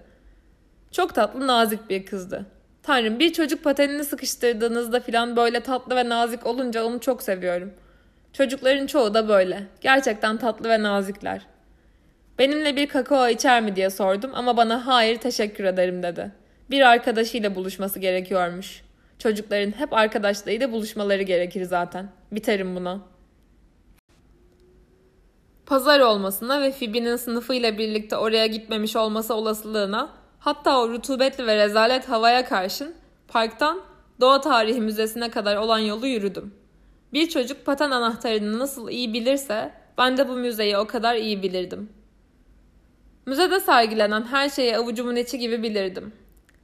Çok 0.91 1.15
tatlı 1.15 1.47
nazik 1.47 1.89
bir 1.89 2.06
kızdı. 2.06 2.45
Tanrım 2.84 3.19
bir 3.19 3.34
çocuk 3.34 3.63
patenini 3.63 4.04
sıkıştırdığınızda 4.04 4.99
filan 4.99 5.36
böyle 5.36 5.60
tatlı 5.60 5.95
ve 5.95 6.10
nazik 6.10 6.45
olunca 6.45 6.84
onu 6.84 6.99
çok 6.99 7.23
seviyorum. 7.23 7.73
Çocukların 8.34 8.88
çoğu 8.88 9.13
da 9.13 9.28
böyle. 9.28 9.63
Gerçekten 9.82 10.38
tatlı 10.38 10.69
ve 10.69 10.84
nazikler. 10.84 11.45
Benimle 12.39 12.75
bir 12.75 12.88
kakao 12.88 13.28
içer 13.28 13.62
mi 13.62 13.75
diye 13.75 13.89
sordum 13.89 14.32
ama 14.34 14.58
bana 14.58 14.88
hayır 14.88 15.17
teşekkür 15.17 15.63
ederim 15.63 16.04
dedi. 16.04 16.32
Bir 16.69 16.82
arkadaşıyla 16.82 17.56
buluşması 17.56 17.99
gerekiyormuş. 17.99 18.88
Çocukların 19.20 19.72
hep 19.72 19.94
arkadaşlarıyla 19.94 20.72
buluşmaları 20.72 21.22
gerekir 21.22 21.64
zaten. 21.64 22.10
Biterim 22.32 22.76
buna. 22.76 23.02
Pazar 25.66 26.00
olmasına 26.00 26.62
ve 26.62 26.72
Phoebe'nin 26.72 27.16
sınıfıyla 27.16 27.78
birlikte 27.78 28.18
oraya 28.18 28.48
gitmemiş 28.48 28.96
olması 28.96 29.34
olasılığına 29.34 30.20
Hatta 30.40 30.82
o 30.82 30.90
rutubetli 30.90 31.48
ve 31.48 31.56
rezalet 31.56 32.10
havaya 32.10 32.46
karşın 32.46 32.96
parktan 33.28 33.82
Doğa 34.22 34.42
Tarihi 34.42 34.82
Müzesi'ne 34.82 35.32
kadar 35.32 35.58
olan 35.58 35.80
yolu 35.80 36.08
yürüdüm. 36.08 36.54
Bir 37.14 37.30
çocuk 37.30 37.66
paten 37.66 37.92
anahtarını 37.92 38.60
nasıl 38.60 38.90
iyi 38.90 39.14
bilirse 39.14 39.72
ben 39.98 40.18
de 40.18 40.30
bu 40.30 40.34
müzeyi 40.34 40.78
o 40.78 40.88
kadar 40.88 41.16
iyi 41.16 41.44
bilirdim. 41.44 41.90
Müzede 43.26 43.60
sergilenen 43.60 44.22
her 44.22 44.50
şeyi 44.50 44.78
avucumun 44.78 45.16
içi 45.16 45.40
gibi 45.40 45.64
bilirdim. 45.64 46.14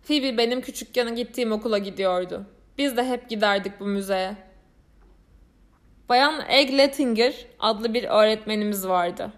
Phoebe 0.08 0.38
benim 0.38 0.62
küçükken 0.62 1.16
gittiğim 1.16 1.52
okula 1.52 1.78
gidiyordu. 1.78 2.46
Biz 2.78 2.98
de 2.98 3.08
hep 3.08 3.30
giderdik 3.30 3.80
bu 3.80 3.86
müzeye. 3.86 4.36
Bayan 6.10 6.42
Egg 6.50 6.78
Lettinger 6.78 7.46
adlı 7.60 7.94
bir 7.94 8.04
öğretmenimiz 8.04 8.88
vardı. 8.88 9.32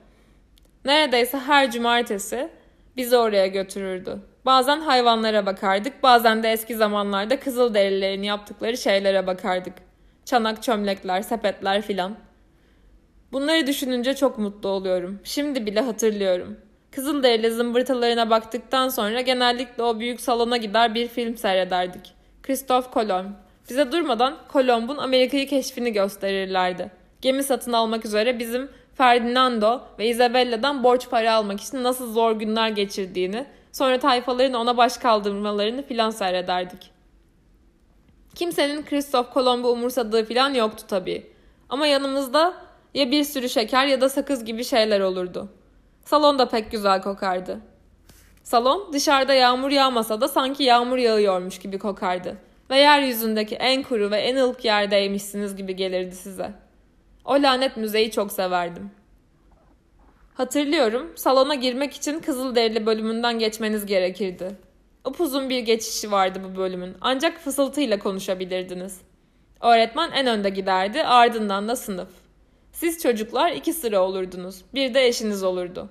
Neredeyse 0.86 1.38
her 1.38 1.72
cumartesi 1.72 2.50
bizi 2.98 3.18
oraya 3.18 3.48
götürürdü. 3.48 4.20
Bazen 4.46 4.80
hayvanlara 4.80 5.46
bakardık, 5.46 6.04
bazen 6.04 6.44
de 6.44 6.52
eski 6.52 6.76
zamanlarda 6.76 7.40
Kızılderililerin 7.40 8.24
yaptıkları 8.24 8.78
şeylere 8.78 9.28
bakardık. 9.28 9.74
Çanak 10.26 10.64
çömlekler, 10.64 11.22
sepetler 11.22 11.82
filan. 11.82 12.18
Bunları 13.32 13.68
düşününce 13.68 14.16
çok 14.16 14.38
mutlu 14.38 14.70
oluyorum. 14.70 15.20
Şimdi 15.24 15.66
bile 15.66 15.82
hatırlıyorum. 15.82 16.58
Kızılderili 16.92 17.52
zımbırtalarına 17.52 18.30
baktıktan 18.30 18.90
sonra 18.90 19.22
genellikle 19.22 19.84
o 19.84 20.00
büyük 20.00 20.22
salona 20.22 20.58
gider 20.58 20.96
bir 20.96 21.08
film 21.08 21.38
seyrederdik. 21.38 22.14
Christoph 22.44 22.92
Kolomb. 22.92 23.30
Bize 23.70 23.92
durmadan 23.92 24.38
Kolomb'un 24.48 24.98
Amerika'yı 24.98 25.48
keşfini 25.48 25.94
gösterirlerdi. 25.94 26.92
Gemi 27.22 27.44
satın 27.44 27.74
almak 27.74 28.06
üzere 28.06 28.40
bizim 28.40 28.70
Ferdinando 28.96 29.82
ve 30.00 30.08
Isabella'dan 30.08 30.84
borç 30.84 31.10
para 31.10 31.34
almak 31.34 31.62
için 31.62 31.84
nasıl 31.84 32.14
zor 32.14 32.32
günler 32.32 32.70
geçirdiğini, 32.70 33.46
sonra 33.72 34.00
tayfaların 34.00 34.54
ona 34.54 34.78
baş 34.78 34.98
kaldırmalarını 34.98 35.84
filan 35.84 36.10
seyrederdik. 36.10 36.92
Kimsenin 38.36 38.86
Kristof 38.86 39.34
Kolomb'u 39.34 39.68
umursadığı 39.68 40.26
filan 40.26 40.54
yoktu 40.54 40.84
tabii. 40.88 41.28
Ama 41.70 41.88
yanımızda 41.88 42.54
ya 42.94 43.12
bir 43.12 43.24
sürü 43.24 43.50
şeker 43.50 43.88
ya 43.88 44.02
da 44.02 44.10
sakız 44.10 44.46
gibi 44.46 44.64
şeyler 44.64 45.00
olurdu. 45.00 45.50
Salon 46.08 46.40
da 46.40 46.50
pek 46.50 46.72
güzel 46.72 47.02
kokardı. 47.02 47.60
Salon 48.44 48.94
dışarıda 48.94 49.34
yağmur 49.34 49.72
yağmasa 49.72 50.22
da 50.22 50.28
sanki 50.28 50.64
yağmur 50.64 50.98
yağıyormuş 50.98 51.60
gibi 51.60 51.80
kokardı. 51.80 52.38
Ve 52.70 52.78
yeryüzündeki 52.78 53.56
en 53.56 53.84
kuru 53.84 54.12
ve 54.12 54.18
en 54.18 54.36
ılık 54.36 54.66
yerdeymişsiniz 54.66 55.56
gibi 55.56 55.76
gelirdi 55.76 56.16
size.'' 56.16 56.68
O 57.26 57.34
lanet 57.34 57.78
müzeyi 57.78 58.12
çok 58.12 58.32
severdim. 58.32 58.92
Hatırlıyorum, 60.34 61.12
salona 61.16 61.56
girmek 61.56 61.94
için 61.94 62.20
Kızılderili 62.20 62.86
bölümünden 62.86 63.40
geçmeniz 63.40 63.86
gerekirdi. 63.86 64.56
Upuzun 65.06 65.50
bir 65.50 65.60
geçişi 65.60 66.12
vardı 66.12 66.42
bu 66.44 66.58
bölümün. 66.58 66.98
Ancak 67.02 67.38
fısıltıyla 67.38 68.00
konuşabilirdiniz. 68.00 69.02
Öğretmen 69.62 70.12
en 70.12 70.28
önde 70.28 70.50
giderdi, 70.50 71.04
ardından 71.04 71.68
da 71.68 71.76
sınıf. 71.76 72.10
Siz 72.72 73.04
çocuklar 73.04 73.52
iki 73.52 73.74
sıra 73.74 74.00
olurdunuz. 74.00 74.62
Bir 74.74 74.94
de 74.94 75.08
eşiniz 75.08 75.44
olurdu. 75.44 75.90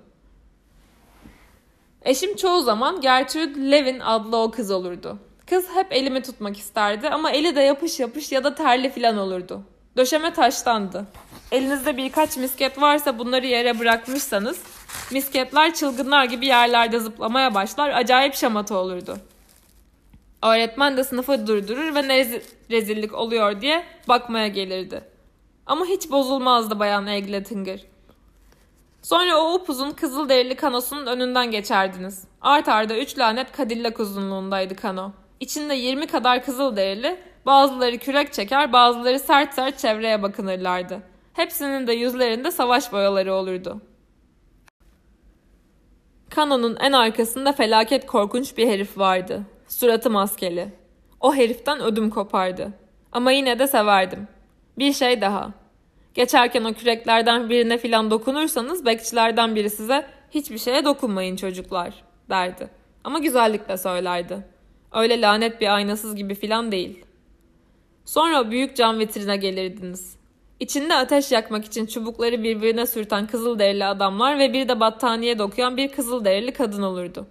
Eşim 2.07 2.37
çoğu 2.37 2.63
zaman 2.63 3.01
Gertrude 3.01 3.71
Levin 3.71 4.01
adlı 4.01 4.37
o 4.37 4.51
kız 4.51 4.71
olurdu. 4.71 5.19
Kız 5.47 5.67
hep 5.75 5.87
elimi 5.93 6.23
tutmak 6.23 6.59
isterdi 6.59 7.09
ama 7.09 7.31
eli 7.31 7.57
de 7.57 7.61
yapış 7.61 8.01
yapış 8.01 8.33
ya 8.33 8.45
da 8.45 8.55
terli 8.55 8.91
falan 8.91 9.19
olurdu. 9.19 9.63
Döşeme 9.97 10.33
taştandı. 10.33 11.07
Elinizde 11.53 11.97
birkaç 11.97 12.37
misket 12.37 12.81
varsa 12.81 13.19
bunları 13.19 13.47
yere 13.47 13.79
bırakmışsanız 13.79 14.59
misketler 15.11 15.75
çılgınlar 15.75 16.25
gibi 16.25 16.47
yerlerde 16.47 16.99
zıplamaya 16.99 17.55
başlar 17.55 17.91
acayip 17.91 18.35
şamata 18.35 18.77
olurdu. 18.77 19.17
Öğretmen 20.43 20.97
de 20.97 21.05
sınıfı 21.05 21.47
durdurur 21.47 21.95
ve 21.95 22.09
ne 22.09 22.41
rezillik 22.71 23.15
oluyor 23.15 23.61
diye 23.61 23.85
bakmaya 24.09 24.49
gelirdi. 24.49 25.05
Ama 25.67 25.87
hiç 25.87 26.11
bozulmazdı 26.11 26.79
bayan 26.79 27.07
Egletinger. 27.07 27.81
Sonra 29.07 29.37
o 29.37 29.55
upuzun 29.55 29.91
kızıl 29.91 30.29
derili 30.29 30.55
kanosunun 30.57 31.07
önünden 31.07 31.51
geçerdiniz. 31.51 32.25
Art 32.41 32.69
arda 32.69 32.99
üç 32.99 33.19
lanet 33.19 33.53
kadillak 33.53 34.01
uzunluğundaydı 34.01 34.77
kano. 34.77 35.13
İçinde 35.41 35.75
20 35.75 36.07
kadar 36.07 36.45
kızıl 36.45 36.77
derili, 36.77 37.21
bazıları 37.47 37.99
kürek 37.99 38.33
çeker, 38.33 38.73
bazıları 38.73 39.19
sert 39.19 39.55
sert 39.55 39.79
çevreye 39.79 40.23
bakınırlardı. 40.23 41.03
Hepsinin 41.33 41.87
de 41.87 41.93
yüzlerinde 41.93 42.51
savaş 42.51 42.93
boyaları 42.93 43.35
olurdu. 43.35 43.81
Kanonun 46.31 46.77
en 46.81 46.93
arkasında 46.93 47.53
felaket 47.53 48.07
korkunç 48.07 48.57
bir 48.57 48.69
herif 48.69 48.99
vardı. 48.99 49.43
Suratı 49.69 50.11
maskeli. 50.11 50.73
O 51.21 51.35
heriften 51.35 51.81
ödüm 51.81 52.11
kopardı. 52.11 52.73
Ama 53.13 53.33
yine 53.33 53.59
de 53.59 53.67
severdim. 53.67 54.29
Bir 54.79 54.93
şey 54.93 55.21
daha. 55.21 55.66
Geçerken 56.17 56.65
o 56.65 56.73
küreklerden 56.73 57.51
birine 57.51 57.79
filan 57.79 58.11
dokunursanız 58.11 58.87
bekçilerden 58.87 59.55
biri 59.55 59.71
size 59.71 60.07
hiçbir 60.31 60.59
şeye 60.59 60.85
dokunmayın 60.85 61.37
çocuklar 61.37 61.95
derdi. 62.31 62.71
Ama 63.05 63.19
güzellikle 63.19 63.77
söylerdi. 63.77 64.47
Öyle 64.95 65.21
lanet 65.21 65.61
bir 65.61 65.75
aynasız 65.75 66.17
gibi 66.17 66.35
filan 66.35 66.73
değil. 66.73 67.05
Sonra 68.05 68.51
büyük 68.51 68.77
cam 68.77 68.99
vitrine 68.99 69.37
gelirdiniz. 69.37 70.17
İçinde 70.61 70.95
ateş 70.95 71.33
yakmak 71.33 71.65
için 71.65 71.87
çubukları 71.87 72.43
birbirine 72.43 72.87
sürten 72.87 73.27
kızılderili 73.27 73.85
adamlar 73.85 74.39
ve 74.39 74.53
bir 74.53 74.69
de 74.69 74.81
battaniye 74.81 75.39
dokuyan 75.39 75.77
bir 75.77 75.89
kızılderili 75.89 76.53
kadın 76.53 76.83
olurdu. 76.83 77.27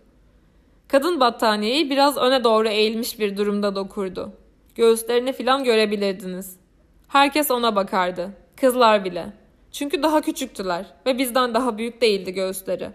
Kadın 0.87 1.19
battaniyeyi 1.19 1.89
biraz 1.89 2.17
öne 2.17 2.43
doğru 2.43 2.67
eğilmiş 2.67 3.19
bir 3.19 3.37
durumda 3.37 3.75
dokurdu. 3.75 4.31
Göğüslerini 4.75 5.33
filan 5.33 5.63
görebilirdiniz. 5.63 6.59
Herkes 7.07 7.51
ona 7.51 7.75
bakardı. 7.75 8.44
Kızlar 8.55 9.05
bile. 9.05 9.33
Çünkü 9.71 10.03
daha 10.03 10.21
küçüktüler 10.21 10.85
ve 11.05 11.17
bizden 11.17 11.53
daha 11.53 11.77
büyük 11.77 12.01
değildi 12.01 12.33
göğüsleri. 12.33 12.91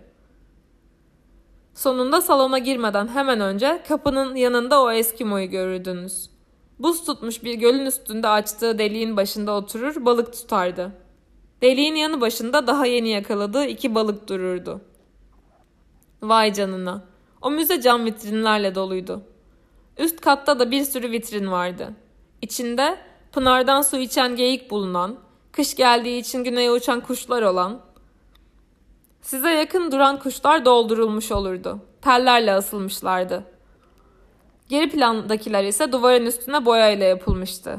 Sonunda 1.74 2.20
salona 2.20 2.58
girmeden 2.58 3.08
hemen 3.08 3.40
önce 3.40 3.82
kapının 3.88 4.34
yanında 4.34 4.82
o 4.82 4.90
Eskimo'yu 4.92 5.50
görürdünüz. 5.50 6.30
Buz 6.78 7.04
tutmuş 7.04 7.44
bir 7.44 7.54
gölün 7.54 7.86
üstünde 7.86 8.28
açtığı 8.28 8.78
deliğin 8.78 9.16
başında 9.16 9.52
oturur 9.52 10.04
balık 10.04 10.32
tutardı. 10.32 10.92
Deliğin 11.62 11.94
yanı 11.94 12.20
başında 12.20 12.66
daha 12.66 12.86
yeni 12.86 13.08
yakaladığı 13.08 13.64
iki 13.64 13.94
balık 13.94 14.28
dururdu. 14.28 14.80
Vay 16.22 16.52
canına. 16.52 17.02
O 17.42 17.50
müze 17.50 17.80
cam 17.80 18.04
vitrinlerle 18.04 18.74
doluydu. 18.74 19.22
Üst 19.98 20.20
katta 20.20 20.58
da 20.58 20.70
bir 20.70 20.84
sürü 20.84 21.10
vitrin 21.10 21.50
vardı. 21.50 21.92
İçinde 22.42 22.98
pınardan 23.32 23.82
su 23.82 23.96
içen 23.96 24.36
geyik 24.36 24.70
bulunan, 24.70 25.16
kış 25.60 25.74
geldiği 25.74 26.20
için 26.20 26.44
güneye 26.44 26.70
uçan 26.70 27.00
kuşlar 27.00 27.42
olan, 27.42 27.80
size 29.22 29.50
yakın 29.50 29.92
duran 29.92 30.18
kuşlar 30.18 30.64
doldurulmuş 30.64 31.32
olurdu. 31.32 31.78
Tellerle 32.02 32.52
asılmışlardı. 32.52 33.44
Geri 34.68 34.90
plandakiler 34.90 35.64
ise 35.64 35.92
duvarın 35.92 36.26
üstüne 36.26 36.64
boyayla 36.64 37.06
yapılmıştı. 37.06 37.78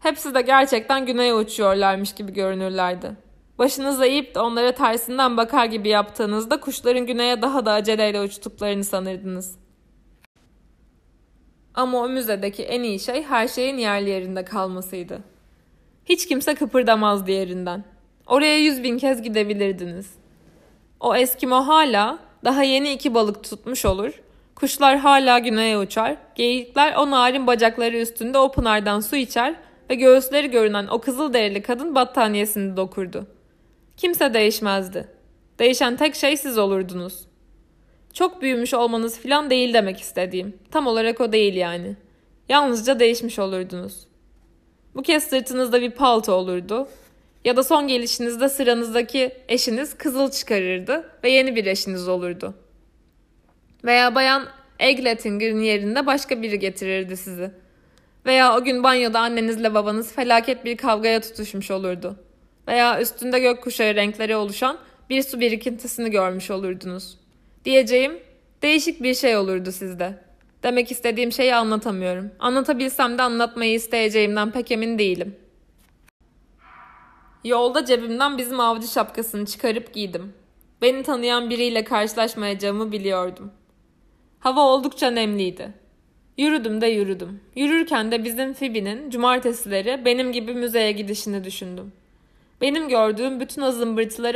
Hepsi 0.00 0.34
de 0.34 0.42
gerçekten 0.42 1.06
güneye 1.06 1.34
uçuyorlarmış 1.34 2.14
gibi 2.14 2.32
görünürlerdi. 2.32 3.16
Başınızı 3.58 4.04
eğip 4.04 4.34
de 4.34 4.40
onlara 4.40 4.72
tersinden 4.72 5.36
bakar 5.36 5.64
gibi 5.64 5.88
yaptığınızda 5.88 6.60
kuşların 6.60 7.06
güneye 7.06 7.42
daha 7.42 7.66
da 7.66 7.72
aceleyle 7.72 8.20
uçtuklarını 8.20 8.84
sanırdınız. 8.84 9.58
Ama 11.74 11.98
o 11.98 12.08
müzedeki 12.08 12.62
en 12.62 12.82
iyi 12.82 13.00
şey 13.00 13.22
her 13.22 13.48
şeyin 13.48 13.78
yerli 13.78 14.10
yerinde 14.10 14.44
kalmasıydı. 14.44 15.29
Hiç 16.04 16.26
kimse 16.26 16.54
kıpırdamazdı 16.54 17.30
yerinden. 17.30 17.84
Oraya 18.26 18.58
yüz 18.58 18.82
bin 18.82 18.98
kez 18.98 19.22
gidebilirdiniz. 19.22 20.14
O 21.00 21.16
Eskimo 21.16 21.56
hala 21.56 22.18
daha 22.44 22.62
yeni 22.62 22.92
iki 22.92 23.14
balık 23.14 23.44
tutmuş 23.44 23.84
olur. 23.84 24.22
Kuşlar 24.54 24.96
hala 24.98 25.38
güneye 25.38 25.78
uçar. 25.78 26.16
Geyikler 26.34 26.94
o 26.94 27.10
narin 27.10 27.46
bacakları 27.46 27.96
üstünde 27.96 28.38
o 28.38 28.52
pınardan 28.52 29.00
su 29.00 29.16
içer 29.16 29.54
ve 29.90 29.94
göğüsleri 29.94 30.50
görünen 30.50 30.86
o 30.86 31.00
kızıl 31.00 31.32
derili 31.32 31.62
kadın 31.62 31.94
battaniyesini 31.94 32.76
dokurdu. 32.76 33.26
Kimse 33.96 34.34
değişmezdi. 34.34 35.08
Değişen 35.58 35.96
tek 35.96 36.14
şey 36.14 36.36
siz 36.36 36.58
olurdunuz. 36.58 37.26
Çok 38.12 38.42
büyümüş 38.42 38.74
olmanız 38.74 39.18
filan 39.18 39.50
değil 39.50 39.74
demek 39.74 40.00
istediğim. 40.00 40.58
Tam 40.70 40.86
olarak 40.86 41.20
o 41.20 41.32
değil 41.32 41.54
yani. 41.54 41.96
Yalnızca 42.48 43.00
değişmiş 43.00 43.38
olurdunuz. 43.38 44.09
Bu 44.94 45.02
kez 45.02 45.24
sırtınızda 45.24 45.80
bir 45.80 45.90
palto 45.90 46.32
olurdu. 46.32 46.88
Ya 47.44 47.56
da 47.56 47.62
son 47.62 47.88
gelişinizde 47.88 48.48
sıranızdaki 48.48 49.32
eşiniz 49.48 49.94
kızıl 49.94 50.30
çıkarırdı 50.30 51.10
ve 51.24 51.30
yeni 51.30 51.56
bir 51.56 51.66
eşiniz 51.66 52.08
olurdu. 52.08 52.54
Veya 53.84 54.14
bayan 54.14 54.48
Eglettinger'in 54.78 55.60
yerinde 55.60 56.06
başka 56.06 56.42
biri 56.42 56.58
getirirdi 56.58 57.16
sizi. 57.16 57.50
Veya 58.26 58.56
o 58.56 58.64
gün 58.64 58.82
banyoda 58.82 59.20
annenizle 59.20 59.74
babanız 59.74 60.12
felaket 60.12 60.64
bir 60.64 60.76
kavgaya 60.76 61.20
tutuşmuş 61.20 61.70
olurdu. 61.70 62.16
Veya 62.68 63.00
üstünde 63.00 63.38
gökkuşağı 63.38 63.94
renkleri 63.94 64.36
oluşan 64.36 64.78
bir 65.10 65.22
su 65.22 65.40
birikintisini 65.40 66.10
görmüş 66.10 66.50
olurdunuz. 66.50 67.18
Diyeceğim 67.64 68.18
değişik 68.62 69.02
bir 69.02 69.14
şey 69.14 69.36
olurdu 69.36 69.72
sizde. 69.72 70.29
Demek 70.62 70.90
istediğim 70.90 71.32
şeyi 71.32 71.54
anlatamıyorum. 71.54 72.30
Anlatabilsem 72.38 73.18
de 73.18 73.22
anlatmayı 73.22 73.74
isteyeceğimden 73.74 74.50
pek 74.50 74.72
emin 74.72 74.98
değilim. 74.98 75.36
Yolda 77.44 77.84
cebimden 77.84 78.38
bizim 78.38 78.60
avcı 78.60 78.88
şapkasını 78.88 79.46
çıkarıp 79.46 79.94
giydim. 79.94 80.32
Beni 80.82 81.02
tanıyan 81.02 81.50
biriyle 81.50 81.84
karşılaşmayacağımı 81.84 82.92
biliyordum. 82.92 83.50
Hava 84.38 84.60
oldukça 84.60 85.10
nemliydi. 85.10 85.72
Yürüdüm 86.38 86.80
de 86.80 86.86
yürüdüm. 86.86 87.40
Yürürken 87.56 88.12
de 88.12 88.24
bizim 88.24 88.54
Phoebe'nin 88.54 89.10
cumartesileri 89.10 90.04
benim 90.04 90.32
gibi 90.32 90.54
müzeye 90.54 90.92
gidişini 90.92 91.44
düşündüm. 91.44 91.92
Benim 92.60 92.88
gördüğüm 92.88 93.40
bütün 93.40 93.62
o 93.62 93.72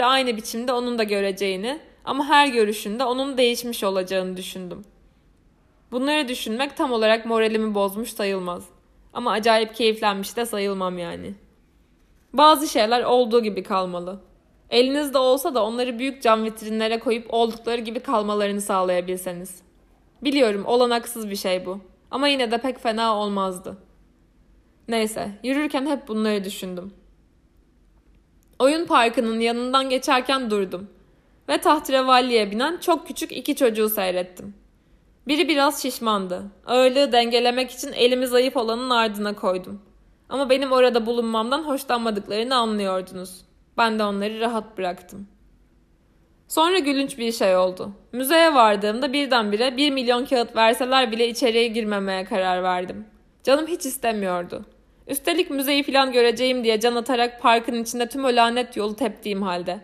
aynı 0.04 0.36
biçimde 0.36 0.72
onun 0.72 0.98
da 0.98 1.02
göreceğini 1.02 1.80
ama 2.04 2.28
her 2.28 2.46
görüşünde 2.46 3.04
onun 3.04 3.38
değişmiş 3.38 3.84
olacağını 3.84 4.36
düşündüm. 4.36 4.84
Bunları 5.94 6.28
düşünmek 6.28 6.76
tam 6.76 6.92
olarak 6.92 7.26
moralimi 7.26 7.74
bozmuş 7.74 8.12
sayılmaz. 8.12 8.68
Ama 9.12 9.32
acayip 9.32 9.74
keyiflenmiş 9.74 10.36
de 10.36 10.46
sayılmam 10.46 10.98
yani. 10.98 11.34
Bazı 12.32 12.68
şeyler 12.68 13.04
olduğu 13.04 13.42
gibi 13.42 13.62
kalmalı. 13.62 14.20
Elinizde 14.70 15.18
olsa 15.18 15.54
da 15.54 15.64
onları 15.64 15.98
büyük 15.98 16.22
cam 16.22 16.44
vitrinlere 16.44 16.98
koyup 16.98 17.26
oldukları 17.28 17.80
gibi 17.80 18.00
kalmalarını 18.00 18.60
sağlayabilseniz. 18.60 19.62
Biliyorum 20.22 20.64
olanaksız 20.66 21.30
bir 21.30 21.36
şey 21.36 21.66
bu. 21.66 21.80
Ama 22.10 22.28
yine 22.28 22.50
de 22.50 22.58
pek 22.58 22.78
fena 22.78 23.16
olmazdı. 23.16 23.76
Neyse, 24.88 25.30
yürürken 25.44 25.86
hep 25.86 26.08
bunları 26.08 26.44
düşündüm. 26.44 26.94
Oyun 28.58 28.86
parkının 28.86 29.40
yanından 29.40 29.90
geçerken 29.90 30.50
durdum 30.50 30.90
ve 31.48 31.58
tahterevalliye 31.58 32.50
binen 32.50 32.78
çok 32.78 33.06
küçük 33.06 33.32
iki 33.32 33.56
çocuğu 33.56 33.88
seyrettim. 33.88 34.63
Biri 35.26 35.48
biraz 35.48 35.82
şişmandı. 35.82 36.42
Ağırlığı 36.66 37.12
dengelemek 37.12 37.70
için 37.70 37.92
elimi 37.92 38.26
zayıf 38.26 38.56
olanın 38.56 38.90
ardına 38.90 39.34
koydum. 39.34 39.80
Ama 40.28 40.50
benim 40.50 40.72
orada 40.72 41.06
bulunmamdan 41.06 41.62
hoşlanmadıklarını 41.62 42.56
anlıyordunuz. 42.56 43.44
Ben 43.78 43.98
de 43.98 44.04
onları 44.04 44.40
rahat 44.40 44.78
bıraktım. 44.78 45.28
Sonra 46.48 46.78
gülünç 46.78 47.18
bir 47.18 47.32
şey 47.32 47.56
oldu. 47.56 47.92
Müzeye 48.12 48.54
vardığımda 48.54 49.12
birdenbire 49.12 49.76
bir 49.76 49.90
milyon 49.90 50.24
kağıt 50.24 50.56
verseler 50.56 51.12
bile 51.12 51.28
içeriye 51.28 51.68
girmemeye 51.68 52.24
karar 52.24 52.62
verdim. 52.62 53.06
Canım 53.42 53.66
hiç 53.66 53.86
istemiyordu. 53.86 54.64
Üstelik 55.06 55.50
müzeyi 55.50 55.82
falan 55.82 56.12
göreceğim 56.12 56.64
diye 56.64 56.80
can 56.80 56.94
atarak 56.94 57.42
parkın 57.42 57.82
içinde 57.82 58.08
tüm 58.08 58.24
o 58.24 58.28
lanet 58.28 58.76
yolu 58.76 58.96
teptiğim 58.96 59.42
halde. 59.42 59.80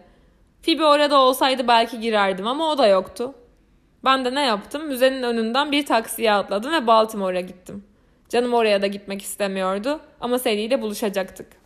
Phoebe 0.63 0.85
orada 0.85 1.19
olsaydı 1.19 1.69
belki 1.69 2.01
girerdim 2.01 2.47
ama 2.47 2.73
o 2.73 2.79
da 2.79 2.87
yoktu. 2.87 3.35
Ben 4.05 4.25
de 4.25 4.35
ne 4.35 4.47
yaptım? 4.47 4.87
Müzenin 4.87 5.23
önünden 5.23 5.73
bir 5.73 5.87
taksiye 5.87 6.33
atladım 6.33 6.73
ve 6.73 6.87
Baltimore'a 6.87 7.41
gittim. 7.41 7.85
Canım 8.29 8.55
oraya 8.55 8.83
da 8.83 8.87
gitmek 8.87 9.23
istemiyordu 9.23 10.01
ama 10.21 10.39
Sally 10.39 10.65
ile 10.65 10.83
buluşacaktık. 10.83 11.60